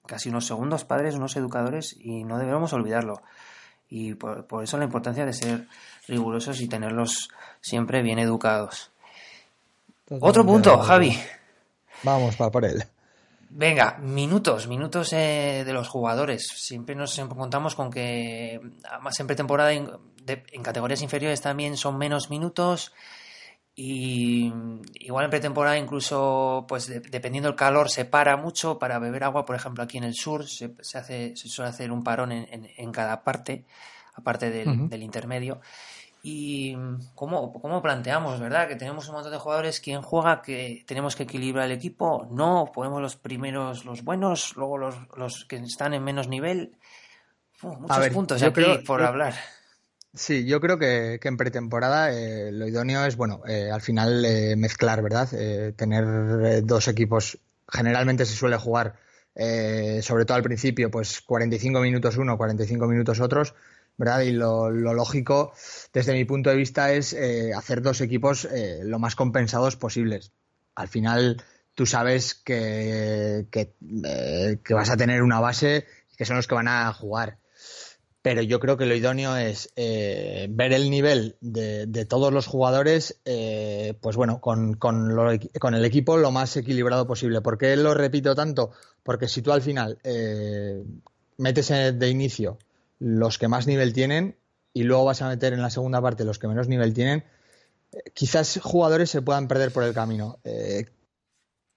casi 0.08 0.30
unos 0.30 0.48
segundos 0.48 0.86
padres, 0.86 1.16
unos 1.16 1.36
educadores 1.36 1.96
y 2.00 2.24
no 2.24 2.40
debemos 2.40 2.74
olvidarlo. 2.74 3.22
Y 3.90 4.16
por, 4.16 4.64
eso 4.64 4.78
la 4.78 4.86
importancia 4.86 5.26
de 5.26 5.34
ser 5.34 5.68
rigurosos 6.08 6.62
y 6.62 6.68
tenerlos 6.68 7.30
siempre 7.62 8.02
bien 8.02 8.18
educados. 8.18 8.92
Otro 10.20 10.46
punto, 10.46 10.80
Javi. 10.80 11.16
Vamos, 12.04 12.36
para 12.36 12.50
por 12.50 12.66
él. 12.66 12.84
Venga, 13.56 14.00
minutos, 14.00 14.68
minutos 14.68 15.14
eh, 15.14 15.62
de 15.64 15.74
los 15.74 15.88
jugadores. 15.88 16.48
Siempre 16.56 16.96
nos 16.96 17.20
encontramos 17.20 17.76
con 17.76 17.92
que, 17.92 18.60
más 19.00 19.20
en 19.20 19.28
pretemporada, 19.28 19.72
en, 19.74 19.92
categorías 20.64 21.04
inferiores 21.04 21.40
también 21.40 21.78
son 21.78 22.00
menos 22.00 22.32
minutos. 22.32 22.94
Y 23.76 24.52
igual 24.96 25.26
en 25.26 25.30
pretemporada, 25.30 25.78
incluso, 25.78 26.66
pues 26.68 26.88
dependiendo 26.88 27.48
del 27.48 27.56
calor, 27.56 27.92
se 27.92 28.06
para 28.06 28.38
mucho 28.38 28.80
para 28.80 28.98
beber 28.98 29.24
agua. 29.24 29.46
Por 29.46 29.56
ejemplo, 29.56 29.84
aquí 29.84 30.00
en 30.00 30.06
el 30.06 30.16
sur 30.16 30.48
se, 30.48 30.74
hace, 30.96 31.36
se 31.36 31.48
suele 31.48 31.70
hacer 31.70 31.92
un 31.92 32.04
parón 32.04 32.32
en, 32.32 32.92
cada 32.92 33.24
parte, 33.24 33.66
aparte 34.16 34.50
del 34.50 35.04
intermedio. 35.04 35.62
Y 36.26 36.74
cómo, 37.16 37.52
cómo 37.52 37.82
planteamos, 37.82 38.40
¿verdad? 38.40 38.70
Que 38.70 38.78
tenemos 38.78 39.10
un 39.10 39.16
montón 39.16 39.34
de 39.34 39.40
jugadores, 39.40 39.82
¿quién 39.82 40.02
juega? 40.02 40.42
Que 40.42 40.86
tenemos 40.88 41.18
que 41.18 41.24
equilibrar 41.24 41.66
el 41.66 41.74
equipo. 41.74 42.30
No, 42.32 42.72
ponemos 42.74 43.02
los 43.02 43.18
primeros 43.18 43.84
los 43.84 44.06
buenos, 44.06 44.56
luego 44.56 44.78
los, 44.78 44.96
los 45.18 45.44
que 45.44 45.58
están 45.58 45.94
en 45.94 46.02
menos 46.02 46.30
nivel. 46.30 46.78
muchos 47.62 48.08
puntos 48.10 48.42
aquí 48.42 48.64
por 48.86 49.04
hablar. 49.04 49.34
Sí, 50.16 50.46
yo 50.46 50.62
creo 50.62 50.78
que, 50.78 51.20
en 51.22 51.38
pretemporada 51.38 52.14
eh, 52.14 52.52
lo 52.52 52.68
idóneo 52.68 53.04
es, 53.06 53.18
bueno, 53.18 53.42
eh, 53.48 53.72
al 53.72 53.82
final 53.82 54.24
eh, 54.24 54.56
mezclar, 54.56 55.02
¿verdad? 55.02 55.28
tener 55.76 56.64
dos 56.64 56.88
equipos, 56.88 57.40
generalmente 57.68 58.26
se 58.26 58.36
suele 58.36 58.58
jugar, 58.58 58.96
sobre 59.36 60.26
todo 60.26 60.38
al 60.38 60.44
principio, 60.44 60.92
pues 60.92 61.22
45 61.22 61.80
minutos 61.80 62.18
uno, 62.18 62.38
45 62.38 62.86
minutos 62.86 63.20
otros, 63.20 63.56
¿verdad? 63.98 64.22
Y 64.22 64.32
lo, 64.32 64.70
lógico, 64.72 65.54
desde 65.94 66.14
mi 66.14 66.26
punto 66.26 66.50
de 66.50 66.56
vista, 66.56 66.94
es 66.94 67.16
hacer 67.56 67.82
dos 67.82 68.02
equipos 68.02 68.48
lo 68.84 69.00
más 69.00 69.16
compensados 69.16 69.76
posibles. 69.76 70.32
Al 70.76 70.88
final, 70.88 71.44
tú 71.76 71.86
sabes 71.86 72.34
que, 72.34 73.48
que, 73.52 73.74
que 74.64 74.74
vas 74.74 74.90
a 74.90 74.98
tener 74.98 75.22
una 75.22 75.40
base 75.40 75.86
que 76.18 76.26
son 76.26 76.38
los 76.38 76.48
que 76.48 76.56
van 76.56 76.68
a 76.68 76.92
jugar 76.94 77.38
pero 78.24 78.42
yo 78.42 78.62
creo 78.62 78.78
que 78.78 78.86
lo 78.86 78.96
idóneo 78.96 79.36
es 79.36 79.70
eh, 79.76 80.48
ver 80.50 80.72
el 80.72 80.90
nivel 80.90 81.36
de, 81.42 82.06
todos 82.06 82.32
los 82.32 82.48
jugadores, 82.48 83.20
eh, 83.26 83.96
pues 84.00 84.16
bueno, 84.16 84.40
con, 84.40 84.78
el 85.74 85.86
equipo 85.86 86.18
lo 86.18 86.32
más 86.32 86.56
equilibrado 86.56 87.06
posible. 87.06 87.42
¿Por 87.42 87.58
qué 87.58 87.76
lo 87.76 87.94
repito 87.94 88.34
tanto? 88.34 88.72
Porque 89.04 89.28
si 89.28 89.42
tú 89.42 89.52
al 89.52 89.62
final 89.62 90.00
eh, 90.06 90.82
metes 91.38 91.68
de 91.68 92.10
inicio 92.10 92.58
los 93.04 93.38
que 93.38 93.48
más 93.48 93.68
nivel 93.68 93.94
tienen 93.94 94.38
y 94.74 94.84
luego 94.84 95.06
vas 95.06 95.22
a 95.22 95.28
meter 95.28 95.54
en 95.54 95.62
la 95.62 95.70
segunda 95.70 96.02
parte 96.02 96.26
los 96.26 96.40
que 96.40 96.48
menos 96.48 96.68
nivel 96.68 96.94
tienen, 96.94 97.24
quizás 98.14 98.60
jugadores 98.64 99.10
se 99.10 99.22
puedan 99.22 99.48
perder 99.48 99.72
por 99.72 99.84
el 99.84 99.94
camino. 99.94 100.40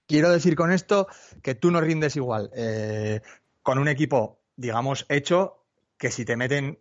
quiero 0.07 0.31
decir 0.31 0.55
con 0.55 0.71
esto 0.71 1.07
que 1.43 1.53
tú 1.53 1.69
no 1.69 1.81
rindes 1.81 2.15
igual 2.15 2.49
con 3.61 3.79
un 3.79 3.89
equipo, 3.89 4.39
digamos, 4.55 5.05
hecho 5.09 5.65
que 5.97 6.09
si 6.09 6.23
te 6.23 6.37
meten 6.37 6.79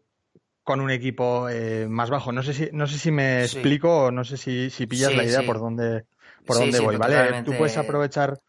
con 0.63 0.81
un 0.81 0.91
equipo 0.91 1.49
eh, 1.49 1.89
más 1.89 2.11
bajo. 2.11 2.31
No 2.33 2.43
sé 2.43 2.55
si, 2.55 2.69
no 2.73 2.87
sé 2.87 2.99
si 2.99 3.11
me 3.11 3.43
explico 3.43 4.05
o 4.05 4.11
no 4.11 4.25
sé 4.25 4.37
si, 4.37 4.71
si 4.71 4.87
pillas 4.87 5.15
la 5.15 5.25
idea 5.25 5.45
por 5.45 5.59
dónde, 5.59 6.07
por 6.45 6.59
dónde 6.59 6.81
voy, 6.81 6.97
¿vale? 6.97 7.43
Tú 7.45 7.57
puedes 7.57 7.77
aprovechar, 7.77 8.41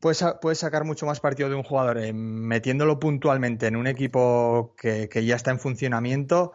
puedes, 0.00 0.24
puedes 0.40 0.58
sacar 0.58 0.84
mucho 0.84 1.06
más 1.06 1.20
partido 1.20 1.48
de 1.48 1.54
un 1.54 1.62
jugador 1.62 1.98
eh, 1.98 2.12
metiéndolo 2.12 2.98
puntualmente 2.98 3.66
en 3.66 3.76
un 3.76 3.86
equipo 3.86 4.74
que, 4.76 5.08
ya 5.24 5.36
está 5.36 5.50
en 5.50 5.58
funcionamiento 5.60 6.52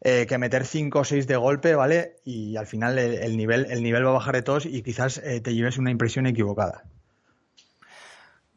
eh, 0.00 0.26
que 0.28 0.38
meter 0.38 0.66
5 0.66 0.98
o 0.98 1.04
6 1.04 1.26
de 1.26 1.36
golpe, 1.36 1.74
¿vale? 1.74 2.16
Y 2.24 2.56
al 2.56 2.66
final 2.66 2.98
el, 2.98 3.36
nivel, 3.36 3.66
el 3.70 3.82
nivel 3.82 4.04
va 4.06 4.10
a 4.10 4.14
bajar 4.14 4.34
de 4.34 4.42
todos 4.42 4.66
y 4.66 4.82
quizás 4.82 5.20
te 5.20 5.54
lleves 5.54 5.78
una 5.78 5.90
impresión 5.90 6.26
equivocada. 6.26 6.84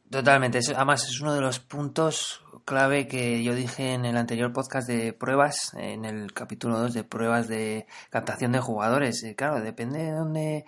Totalmente. 0.10 0.60
Además, 0.74 1.04
es 1.10 1.20
uno 1.20 1.34
de 1.34 1.42
los 1.42 1.60
puntos 1.60 2.42
clave 2.64 3.08
que 3.08 3.44
yo 3.44 3.56
dije 3.56 3.94
en 3.94 4.06
el 4.06 4.18
anterior 4.18 4.54
podcast 4.54 4.88
de 4.88 5.14
pruebas, 5.14 5.74
en 5.78 6.06
el 6.06 6.34
capítulo 6.34 6.80
2 6.80 6.94
de 6.94 7.04
pruebas 7.04 7.48
de 7.48 7.88
captación 8.10 8.54
de 8.54 8.60
jugadores. 8.60 9.24
Eh, 9.24 9.36
claro, 9.36 9.60
depende 9.62 10.00
de 10.04 10.12
dónde. 10.12 10.66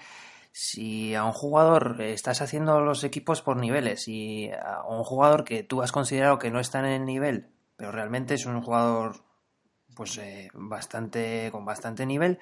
Si 0.52 1.16
a 1.16 1.24
un 1.24 1.32
jugador 1.32 2.02
estás 2.02 2.42
haciendo 2.42 2.80
los 2.82 3.04
equipos 3.04 3.42
por 3.42 3.58
niveles 3.58 4.08
y 4.08 4.50
a 4.52 4.84
un 4.84 5.04
jugador 5.04 5.44
que 5.44 5.64
tú 5.64 5.82
has 5.82 5.92
considerado 5.92 6.40
que 6.40 6.52
no 6.52 6.60
está 6.60 6.80
en 6.80 6.86
el 6.86 7.06
nivel, 7.06 7.50
pero 7.76 7.92
realmente 7.92 8.34
es 8.34 8.46
un 8.46 8.62
jugador 8.62 9.24
pues 9.96 10.18
eh, 10.18 10.50
bastante 10.54 11.50
con 11.52 11.66
bastante 11.66 12.06
nivel, 12.06 12.40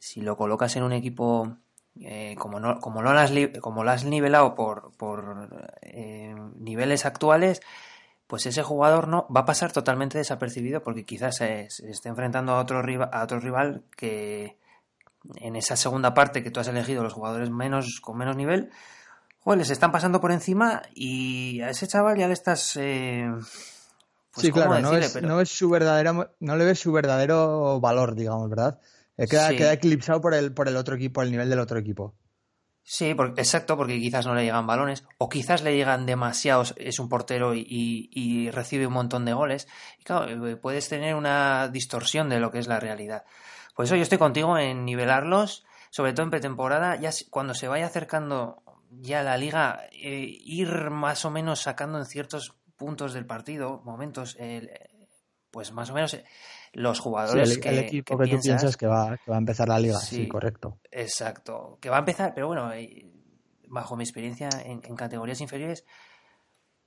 si 0.00 0.22
lo 0.22 0.36
colocas 0.36 0.76
en 0.76 0.82
un 0.82 0.92
equipo 0.92 1.58
eh, 2.00 2.36
como, 2.38 2.60
no, 2.60 2.80
como, 2.80 3.02
lo 3.02 3.10
has, 3.10 3.32
como 3.60 3.84
lo 3.84 3.90
has 3.90 4.04
nivelado 4.04 4.54
por, 4.54 4.92
por 4.96 5.76
eh, 5.82 6.34
niveles 6.58 7.06
actuales, 7.06 7.62
pues 8.26 8.46
ese 8.46 8.62
jugador 8.62 9.08
no 9.08 9.26
va 9.34 9.40
a 9.40 9.46
pasar 9.46 9.72
totalmente 9.72 10.18
desapercibido 10.18 10.82
porque 10.82 11.04
quizás 11.04 11.36
se, 11.36 11.66
esté 11.66 12.08
enfrentando 12.08 12.52
a 12.52 12.60
otro, 12.60 12.82
rival, 12.82 13.08
a 13.12 13.22
otro 13.22 13.40
rival 13.40 13.84
que 13.96 14.58
en 15.36 15.56
esa 15.56 15.76
segunda 15.76 16.14
parte 16.14 16.42
que 16.42 16.50
tú 16.50 16.60
has 16.60 16.68
elegido 16.68 17.02
los 17.02 17.12
jugadores 17.12 17.50
menos 17.50 18.00
con 18.00 18.16
menos 18.16 18.36
nivel, 18.36 18.70
joder, 19.40 19.58
les 19.58 19.70
están 19.70 19.92
pasando 19.92 20.20
por 20.20 20.32
encima 20.32 20.82
y 20.94 21.60
a 21.60 21.70
ese 21.70 21.86
chaval 21.86 22.18
ya 22.18 22.26
le 22.26 22.34
estás... 22.34 22.76
Eh, 22.76 23.28
pues, 24.32 24.46
sí, 24.46 24.52
claro, 24.52 24.78
no, 24.80 24.94
es, 24.94 25.22
no, 25.22 25.40
es 25.40 25.48
su 25.48 25.70
verdadero, 25.70 26.34
no 26.40 26.56
le 26.56 26.64
ves 26.64 26.78
su 26.78 26.92
verdadero 26.92 27.80
valor, 27.80 28.14
digamos, 28.14 28.50
¿verdad? 28.50 28.80
Eh, 29.16 29.26
queda, 29.26 29.48
queda, 29.50 29.72
eclipsado 29.72 30.20
por 30.20 30.34
el, 30.34 30.52
por 30.52 30.68
el 30.68 30.76
otro 30.76 30.94
equipo, 30.96 31.22
el 31.22 31.30
nivel 31.30 31.48
del 31.48 31.60
otro 31.60 31.78
equipo. 31.78 32.14
Sí, 32.88 33.16
exacto, 33.36 33.76
porque 33.76 33.98
quizás 33.98 34.26
no 34.26 34.34
le 34.36 34.44
llegan 34.44 34.64
balones, 34.64 35.02
o 35.18 35.28
quizás 35.28 35.64
le 35.64 35.74
llegan 35.74 36.06
demasiados, 36.06 36.72
es 36.76 37.00
un 37.00 37.08
portero 37.08 37.52
y, 37.52 38.48
recibe 38.52 38.86
un 38.86 38.92
montón 38.92 39.24
de 39.24 39.32
goles. 39.32 39.66
Y 39.98 40.04
claro, 40.04 40.46
eh, 40.46 40.56
puedes 40.56 40.88
tener 40.88 41.16
una 41.16 41.66
distorsión 41.66 42.28
de 42.28 42.38
lo 42.38 42.52
que 42.52 42.60
es 42.60 42.68
la 42.68 42.78
realidad. 42.78 43.24
Por 43.76 43.84
eso 43.84 43.94
yo 43.94 44.02
estoy 44.02 44.16
contigo 44.16 44.56
en 44.56 44.86
nivelarlos, 44.86 45.66
sobre 45.90 46.14
todo 46.14 46.24
en 46.24 46.30
pretemporada, 46.30 46.96
ya 46.96 47.10
cuando 47.28 47.52
se 47.52 47.68
vaya 47.68 47.84
acercando 47.84 48.62
ya 48.90 49.22
la 49.22 49.36
liga, 49.36 49.82
eh, 49.92 50.38
ir 50.44 50.90
más 50.90 51.26
o 51.26 51.30
menos 51.30 51.60
sacando 51.60 51.98
en 51.98 52.06
ciertos 52.06 52.56
puntos 52.76 53.12
del 53.12 53.26
partido, 53.26 53.82
momentos, 53.84 54.38
pues 55.50 55.72
más 55.72 55.90
o 55.90 55.94
menos 55.94 56.16
los 56.72 57.00
jugadores 57.00 57.50
el, 57.50 57.60
que, 57.60 57.68
el 57.68 57.78
equipo 57.80 58.18
que, 58.18 58.28
tú 58.28 58.40
piensas 58.40 58.78
que 58.78 58.86
va, 58.86 59.18
que 59.18 59.30
va 59.30 59.36
a 59.36 59.40
empezar 59.40 59.68
la 59.68 59.78
liga, 59.78 59.98
sí, 59.98 60.26
correcto. 60.26 60.78
Exacto, 60.90 61.78
que 61.78 61.90
va 61.90 61.96
a 61.96 62.00
empezar, 62.00 62.32
pero 62.34 62.46
bueno, 62.46 62.72
eh, 62.72 63.10
bajo 63.68 63.94
mi 63.94 64.04
experiencia 64.04 64.48
en, 64.64 64.80
categorías 64.80 65.40
inferiores, 65.42 65.84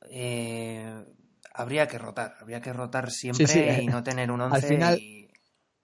eh, 0.10 1.06
habría 1.54 1.88
que 1.88 2.00
rotar, 2.00 2.36
habría 2.42 2.62
que 2.62 2.74
rotar 2.74 3.12
siempre 3.12 3.84
y 3.84 3.88
no 3.88 4.02
tener 4.04 4.32
un 4.32 4.42
once. 4.42 4.56
Al 4.56 4.64
final, 4.64 5.00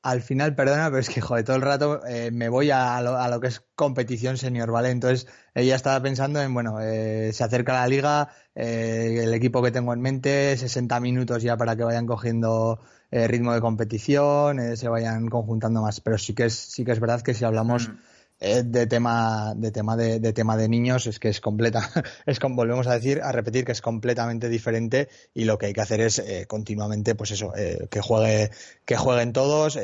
al 0.06 0.22
final, 0.22 0.56
perdona, 0.56 0.86
pero 0.86 1.00
es 1.00 1.10
que, 1.10 1.20
joder, 1.20 1.44
todo 1.44 1.56
el 1.56 1.62
rato 1.62 2.06
eh, 2.06 2.30
me 2.32 2.50
voy 2.50 2.72
a 2.72 3.02
lo, 3.02 3.18
a 3.18 3.28
lo, 3.28 3.40
que 3.40 3.48
es 3.48 3.64
competición 3.76 4.38
senior, 4.38 4.72
¿vale? 4.72 4.92
Entonces, 4.92 5.28
ella 5.54 5.76
estaba 5.76 6.02
pensando 6.02 6.42
en, 6.42 6.54
bueno, 6.54 6.78
se 6.80 7.44
acerca 7.44 7.74
la 7.74 7.88
liga, 7.88 8.30
el 8.54 9.34
equipo 9.34 9.64
que 9.64 9.72
tengo 9.72 9.94
en 9.94 10.02
mente, 10.02 10.56
60 10.58 11.00
minutos 11.00 11.42
ya 11.42 11.58
para 11.58 11.76
que 11.76 11.84
vayan 11.84 12.06
cogiendo 12.06 12.80
eh, 13.12 13.28
ritmo 13.28 13.54
de 13.54 13.62
competición, 13.62 14.60
eh, 14.60 14.76
se 14.76 14.90
vayan 14.90 15.28
conjuntando 15.28 15.82
más. 15.82 16.02
Pero 16.02 16.18
sí 16.18 16.34
que 16.34 16.46
es, 16.46 16.54
sí 16.54 16.84
que 16.84 16.92
es 16.92 17.00
verdad 17.00 17.22
que 17.22 17.34
si 17.34 17.46
hablamos 17.46 17.88
mm. 17.88 17.98
Eh, 18.40 18.64
de 18.66 18.88
tema, 18.88 19.54
de 19.56 19.72
tema 19.72 19.96
de, 19.96 20.34
tema 20.34 20.58
de 20.58 20.70
niños, 20.70 21.08
es 21.08 21.20
que 21.20 21.30
es 21.30 21.42
completa, 21.42 21.90
es 22.26 22.40
volvemos 22.40 22.88
a 22.88 22.94
decir, 22.94 23.22
a 23.22 23.32
repetir 23.32 23.66
que 23.66 23.72
es 23.72 23.82
completamente 23.82 24.50
diferente 24.50 25.10
y 25.34 25.46
lo 25.46 25.58
que 25.58 25.68
hay 25.68 25.74
que 25.74 25.82
hacer 25.82 26.02
es 26.02 26.22
continuamente, 26.48 27.16
pues 27.16 27.32
eso, 27.32 27.54
que 27.90 28.02
juegue, 28.02 28.52
que 28.86 28.98
jueguen 28.98 29.34
todos, 29.34 29.80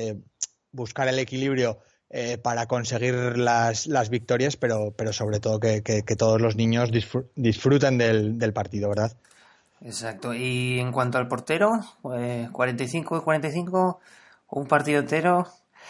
buscar 0.71 1.07
el 1.07 1.19
equilibrio 1.19 1.79
para 2.43 2.67
conseguir 2.67 3.37
las, 3.37 3.87
las 3.87 4.09
victorias, 4.09 4.57
pero, 4.57 4.93
pero 4.95 5.13
sobre 5.13 5.39
todo 5.39 5.59
que, 5.59 5.81
todos 6.17 6.41
los 6.41 6.55
niños 6.55 6.91
disfruten 7.35 7.97
del, 7.97 8.37
del 8.37 8.53
partido, 8.53 8.89
¿verdad? 8.89 9.13
Exacto. 9.81 10.33
Y 10.33 10.79
en 10.79 10.91
cuanto 10.91 11.17
al 11.17 11.27
portero, 11.27 11.71
pues 12.01 12.49
45 12.51 13.17
y 13.17 13.21
45, 13.21 13.99
un 14.49 14.67
partido 14.67 14.99
entero. 14.99 15.47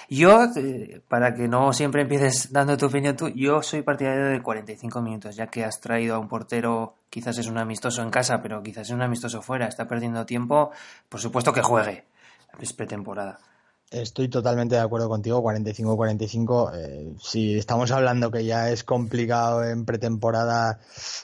Yo, 0.10 0.44
eh, 0.56 1.02
para 1.08 1.34
que 1.34 1.48
no 1.48 1.74
siempre 1.74 2.02
empieces 2.02 2.52
dando 2.52 2.78
tu 2.78 2.88
opinión 2.88 3.16
tú, 3.16 3.30
yo 3.30 3.62
soy 3.62 3.82
partidario 3.82 4.26
de 4.26 4.42
45 4.42 5.02
minutos, 5.02 5.36
ya 5.36 5.48
que 5.48 5.64
has 5.64 5.80
traído 5.80 6.16
a 6.16 6.20
un 6.20 6.28
portero, 6.28 6.96
quizás 7.10 7.38
es 7.38 7.48
un 7.48 7.58
amistoso 7.58 8.02
en 8.02 8.10
casa, 8.10 8.42
pero 8.42 8.62
quizás 8.62 8.88
es 8.88 8.94
un 8.94 9.02
amistoso 9.02 9.42
fuera, 9.42 9.68
está 9.68 9.88
perdiendo 9.88 10.26
tiempo, 10.26 10.72
por 11.10 11.20
supuesto 11.20 11.54
que 11.54 11.62
juegue. 11.62 12.06
Es 12.60 12.74
pretemporada. 12.74 13.40
Estoy 13.92 14.30
totalmente 14.30 14.76
de 14.76 14.82
acuerdo 14.82 15.10
contigo, 15.10 15.44
45-45. 15.44 16.72
Eh, 16.76 17.14
si 17.22 17.58
estamos 17.58 17.92
hablando 17.92 18.32
que 18.32 18.46
ya 18.46 18.70
es 18.70 18.86
complicado 18.86 19.66
en 19.66 19.84
pretemporada 19.84 20.80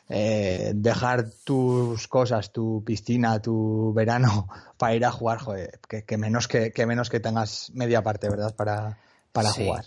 eh, 0.10 0.73
dejar 0.75 1.30
tus 1.45 2.10
cosas, 2.10 2.51
tu 2.51 2.84
piscina, 2.86 3.41
tu 3.41 3.93
verano 3.93 4.49
para 4.77 4.95
ir 4.95 5.06
a 5.06 5.12
jugar, 5.12 5.39
joder, 5.39 5.80
que, 5.88 6.17
menos 6.17 6.49
que, 6.49 6.73
menos 6.86 7.10
que 7.10 7.21
tengas 7.21 7.71
media 7.73 8.03
parte, 8.03 8.30
¿verdad? 8.30 8.53
Para, 8.53 8.97
para 9.32 9.49
jugar. 9.53 9.86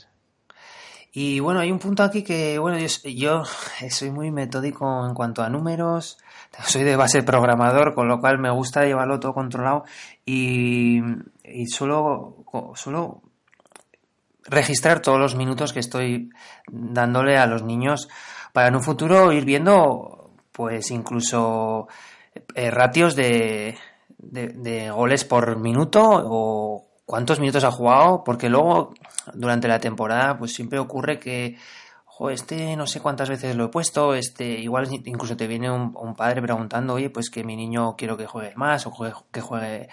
Y 1.12 1.40
bueno, 1.40 1.58
hay 1.58 1.72
un 1.72 1.80
punto 1.80 2.04
aquí 2.04 2.22
que, 2.22 2.58
bueno, 2.58 2.78
yo, 2.78 3.42
soy 3.90 4.10
muy 4.10 4.30
metódico 4.30 5.04
en 5.04 5.12
cuanto 5.12 5.42
a 5.42 5.48
números, 5.48 6.18
soy 6.66 6.84
de 6.84 6.94
base 6.94 7.24
programador, 7.24 7.94
con 7.94 8.06
lo 8.06 8.20
cual 8.20 8.38
me 8.38 8.50
gusta 8.50 8.84
llevarlo 8.84 9.18
todo 9.18 9.34
controlado 9.34 9.84
y, 10.24 11.00
y 11.52 11.66
suelo, 11.66 12.44
suelo 12.74 13.22
registrar 14.44 15.00
todos 15.00 15.18
los 15.18 15.36
minutos 15.36 15.72
que 15.72 15.80
estoy 15.80 16.30
dándole 16.70 17.36
a 17.36 17.46
los 17.46 17.62
niños 17.62 18.08
para 18.52 18.68
en 18.68 18.76
un 18.76 18.82
futuro 18.82 19.32
ir 19.32 19.44
viendo, 19.44 20.32
pues 20.52 20.90
incluso 20.90 21.88
eh, 22.54 22.70
ratios 22.70 23.14
de, 23.14 23.76
de 24.18 24.90
goles 24.90 25.24
por 25.24 25.58
minuto 25.58 26.02
o 26.04 26.88
cuántos 27.04 27.40
minutos 27.40 27.64
ha 27.64 27.70
jugado, 27.70 28.24
porque 28.24 28.48
luego 28.48 28.94
durante 29.34 29.68
la 29.68 29.78
temporada 29.78 30.38
pues 30.38 30.52
siempre 30.52 30.78
ocurre 30.78 31.18
que 31.18 31.56
este 32.28 32.76
no 32.76 32.86
sé 32.86 33.00
cuántas 33.00 33.30
veces 33.30 33.56
lo 33.56 33.64
he 33.64 33.68
puesto, 33.68 34.14
este, 34.14 34.44
igual 34.44 34.88
incluso 35.06 35.36
te 35.36 35.46
viene 35.46 35.70
un 35.70 36.14
padre 36.14 36.42
preguntando, 36.42 36.94
oye, 36.94 37.08
pues 37.08 37.30
que 37.30 37.44
mi 37.44 37.56
niño 37.56 37.96
quiero 37.96 38.18
que 38.18 38.26
juegue 38.26 38.52
más 38.56 38.86
o 38.86 38.92
que 39.32 39.40
juegue 39.40 39.88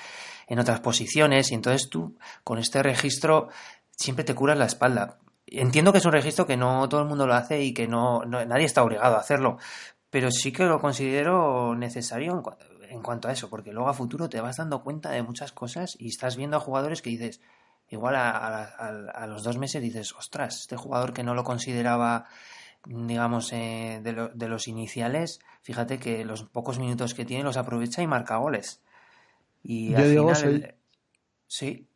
en 0.47 0.59
otras 0.59 0.79
posiciones, 0.79 1.51
y 1.51 1.55
entonces 1.55 1.89
tú 1.89 2.17
con 2.43 2.57
este 2.57 2.81
registro 2.81 3.49
siempre 3.91 4.23
te 4.23 4.33
curas 4.33 4.57
la 4.57 4.65
espalda. 4.65 5.17
Entiendo 5.45 5.91
que 5.91 5.99
es 5.99 6.05
un 6.05 6.11
registro 6.11 6.45
que 6.45 6.57
no 6.57 6.87
todo 6.89 7.01
el 7.01 7.07
mundo 7.07 7.27
lo 7.27 7.33
hace 7.33 7.63
y 7.63 7.73
que 7.73 7.87
no, 7.87 8.23
nadie 8.25 8.65
está 8.65 8.83
obligado 8.83 9.15
a 9.15 9.19
hacerlo, 9.19 9.57
pero 10.09 10.31
sí 10.31 10.51
que 10.51 10.65
lo 10.65 10.79
considero 10.79 11.75
necesario 11.75 12.43
en, 12.89 13.01
cuanto 13.01 13.27
a 13.27 13.31
eso, 13.31 13.49
porque 13.49 13.71
luego 13.71 13.89
a 13.89 13.93
futuro 13.93 14.29
te 14.29 14.41
vas 14.41 14.57
dando 14.57 14.83
cuenta 14.83 15.11
de 15.11 15.23
muchas 15.23 15.51
cosas 15.51 15.95
y 15.99 16.07
estás 16.07 16.35
viendo 16.35 16.57
a 16.57 16.61
jugadores 16.61 17.01
que 17.01 17.09
dices, 17.09 17.41
igual 17.89 18.15
a, 18.15 19.25
los 19.27 19.43
dos 19.43 19.57
meses 19.57 19.81
dices, 19.81 20.13
ostras, 20.13 20.61
este 20.61 20.75
jugador 20.75 21.13
que 21.13 21.23
no 21.23 21.33
lo 21.33 21.43
consideraba, 21.43 22.25
digamos, 22.85 23.51
eh, 23.53 23.99
de, 24.03 24.29
de, 24.33 24.47
los 24.47 24.67
iniciales, 24.67 25.39
fíjate 25.61 25.99
que 25.99 26.25
los 26.25 26.43
pocos 26.43 26.79
minutos 26.79 27.13
que 27.13 27.25
tiene 27.25 27.43
los 27.43 27.57
aprovecha 27.57 28.01
y 28.01 28.07
marca 28.07 28.37
goles. 28.37 28.81
Y 29.69 29.91
Yo 29.91 30.07
digo, 30.07 30.33
soy... 30.33 30.65
Sí. 31.45 31.89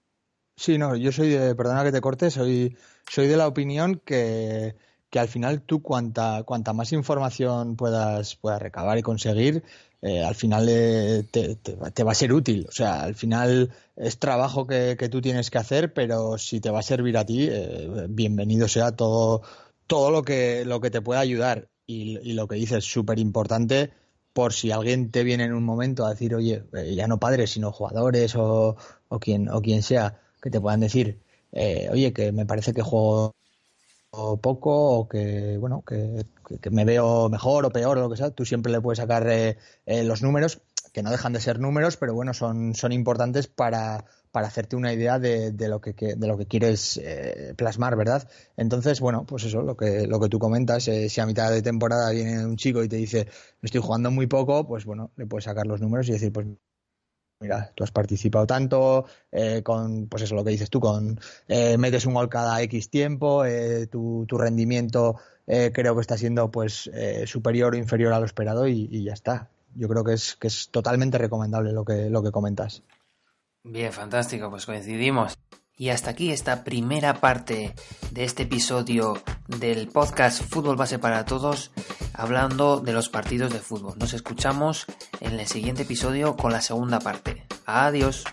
Sí, 0.57 0.77
no, 0.77 0.97
yo 0.97 1.13
soy 1.13 1.29
de, 1.29 1.55
perdona 1.55 1.85
que 1.85 1.93
te 1.93 2.01
corte, 2.01 2.29
soy, 2.29 2.75
soy 3.09 3.27
de 3.27 3.37
la 3.37 3.47
opinión 3.47 4.01
que, 4.03 4.75
que 5.09 5.19
al 5.19 5.29
final 5.29 5.61
tú 5.61 5.81
cuanta, 5.81 6.43
cuanta 6.43 6.73
más 6.73 6.91
información 6.91 7.77
puedas, 7.77 8.35
puedas 8.35 8.61
recabar 8.61 8.97
y 8.97 9.01
conseguir, 9.01 9.63
eh, 10.01 10.21
al 10.21 10.35
final 10.35 10.67
eh, 10.69 11.23
te, 11.31 11.55
te, 11.55 12.03
va 12.03 12.11
a 12.11 12.15
ser 12.15 12.33
útil. 12.33 12.65
O 12.67 12.73
sea, 12.73 13.03
al 13.03 13.15
final 13.15 13.71
es 13.95 14.19
trabajo 14.19 14.67
que, 14.67 14.97
que, 14.99 15.07
tú 15.07 15.21
tienes 15.21 15.49
que 15.49 15.57
hacer, 15.57 15.93
pero 15.93 16.37
si 16.37 16.59
te 16.59 16.71
va 16.71 16.79
a 16.79 16.83
servir 16.83 17.17
a 17.17 17.25
ti, 17.25 17.47
eh, 17.49 18.07
bienvenido 18.09 18.67
sea 18.67 18.91
todo, 18.91 19.43
todo 19.87 20.11
lo 20.11 20.23
que, 20.23 20.65
lo 20.65 20.81
que 20.81 20.91
te 20.91 21.01
pueda 21.01 21.21
ayudar. 21.21 21.69
Y, 21.87 22.19
y 22.19 22.33
lo 22.33 22.49
que 22.49 22.55
dices, 22.55 22.83
súper 22.83 23.17
importante, 23.17 23.91
por 24.33 24.53
si 24.53 24.71
alguien 24.71 25.11
te 25.11 25.23
viene 25.23 25.45
en 25.45 25.53
un 25.53 25.63
momento 25.63 26.05
a 26.05 26.11
decir, 26.11 26.35
oye, 26.35 26.63
ya 26.95 27.07
no 27.07 27.19
padres, 27.19 27.51
sino 27.51 27.71
jugadores 27.71 28.35
o, 28.35 28.77
o, 29.09 29.19
quien, 29.19 29.49
o 29.49 29.61
quien 29.61 29.83
sea 29.83 30.19
que 30.41 30.49
te 30.49 30.61
puedan 30.61 30.79
decir, 30.79 31.19
eh, 31.51 31.89
oye, 31.91 32.13
que 32.13 32.31
me 32.31 32.45
parece 32.45 32.73
que 32.73 32.81
juego 32.81 33.35
poco 34.11 34.99
o 34.99 35.07
que, 35.07 35.57
bueno, 35.57 35.83
que, 35.87 36.25
me 36.69 36.85
veo 36.85 37.29
mejor 37.29 37.65
o 37.65 37.71
peor 37.71 37.97
o 37.97 38.01
lo 38.01 38.09
que 38.09 38.17
sea, 38.17 38.31
tú 38.31 38.45
siempre 38.45 38.71
le 38.71 38.81
puedes 38.81 38.97
sacar 38.99 39.27
eh, 39.29 39.57
eh, 39.85 40.03
los 40.03 40.21
números, 40.21 40.61
que 40.91 41.03
no 41.03 41.11
dejan 41.11 41.31
de 41.33 41.39
ser 41.39 41.59
números, 41.59 41.95
pero 41.95 42.13
bueno, 42.13 42.33
son, 42.33 42.75
son 42.75 42.91
importantes 42.91 43.47
para, 43.47 44.05
para 44.31 44.47
hacerte 44.47 44.75
una 44.75 44.93
idea 44.93 45.19
de, 45.19 45.51
de, 45.51 45.67
lo, 45.67 45.81
que, 45.81 45.93
de 45.93 46.27
lo 46.27 46.37
que 46.37 46.45
quieres 46.45 47.01
plasmar, 47.57 47.95
¿verdad? 47.95 48.29
Entonces, 48.57 48.99
bueno, 48.99 49.25
pues 49.25 49.43
eso, 49.43 49.61
lo 49.61 49.75
que, 49.75 50.07
lo 50.07 50.19
que 50.19 50.29
tú 50.29 50.39
comentas, 50.39 50.83
si 50.83 51.21
a 51.21 51.25
mitad 51.25 51.51
de 51.51 51.61
temporada 51.61 52.11
viene 52.11 52.45
un 52.45 52.55
chico 52.55 52.83
y 52.83 52.87
te 52.87 52.95
dice, 52.95 53.27
estoy 53.61 53.81
jugando 53.81 54.09
muy 54.11 54.27
poco, 54.27 54.65
pues 54.67 54.85
bueno, 54.85 55.11
le 55.17 55.25
puedes 55.25 55.45
sacar 55.45 55.67
los 55.67 55.81
números 55.81 56.07
y 56.09 56.13
decir, 56.13 56.31
pues 56.31 56.47
mira, 57.41 57.71
tú 57.75 57.83
has 57.83 57.91
participado 57.91 58.47
tanto, 58.47 59.05
eh, 59.31 59.61
con, 59.63 60.07
pues 60.07 60.23
eso 60.23 60.35
lo 60.35 60.43
que 60.43 60.51
dices 60.51 60.69
tú, 60.69 60.79
con 60.79 61.19
eh, 61.47 61.77
metes 61.77 62.05
un 62.05 62.13
gol 62.13 62.29
cada 62.29 62.61
X 62.61 62.89
tiempo, 62.89 63.43
eh, 63.43 63.87
tu, 63.87 64.25
tu, 64.27 64.37
rendimiento 64.37 65.17
creo 65.73 65.95
que 65.95 66.01
está 66.01 66.17
siendo 66.17 66.49
pues 66.49 66.89
superior 67.25 67.73
o 67.73 67.77
inferior 67.77 68.13
a 68.13 68.19
lo 68.19 68.25
esperado 68.25 68.67
y, 68.69 69.03
ya 69.03 69.11
está. 69.11 69.49
Yo 69.75 69.89
creo 69.89 70.05
que 70.05 70.13
es, 70.13 70.37
que 70.37 70.47
es 70.47 70.69
totalmente 70.69 71.17
recomendable 71.17 71.73
lo 71.73 71.83
que, 71.83 72.09
lo 72.09 72.23
que 72.23 72.31
comentas. 72.31 72.83
Bien, 73.63 73.93
fantástico, 73.93 74.49
pues 74.49 74.65
coincidimos. 74.65 75.37
Y 75.77 75.89
hasta 75.89 76.11
aquí 76.11 76.31
esta 76.31 76.63
primera 76.63 77.15
parte 77.15 77.73
de 78.11 78.23
este 78.23 78.43
episodio 78.43 79.21
del 79.47 79.87
podcast 79.87 80.43
Fútbol 80.43 80.75
Base 80.75 80.99
para 80.99 81.25
Todos, 81.25 81.71
hablando 82.13 82.79
de 82.79 82.93
los 82.93 83.09
partidos 83.09 83.51
de 83.51 83.59
fútbol. 83.59 83.97
Nos 83.97 84.13
escuchamos 84.13 84.85
en 85.19 85.39
el 85.39 85.47
siguiente 85.47 85.83
episodio 85.83 86.35
con 86.35 86.51
la 86.51 86.61
segunda 86.61 86.99
parte. 86.99 87.45
Adiós. 87.65 88.25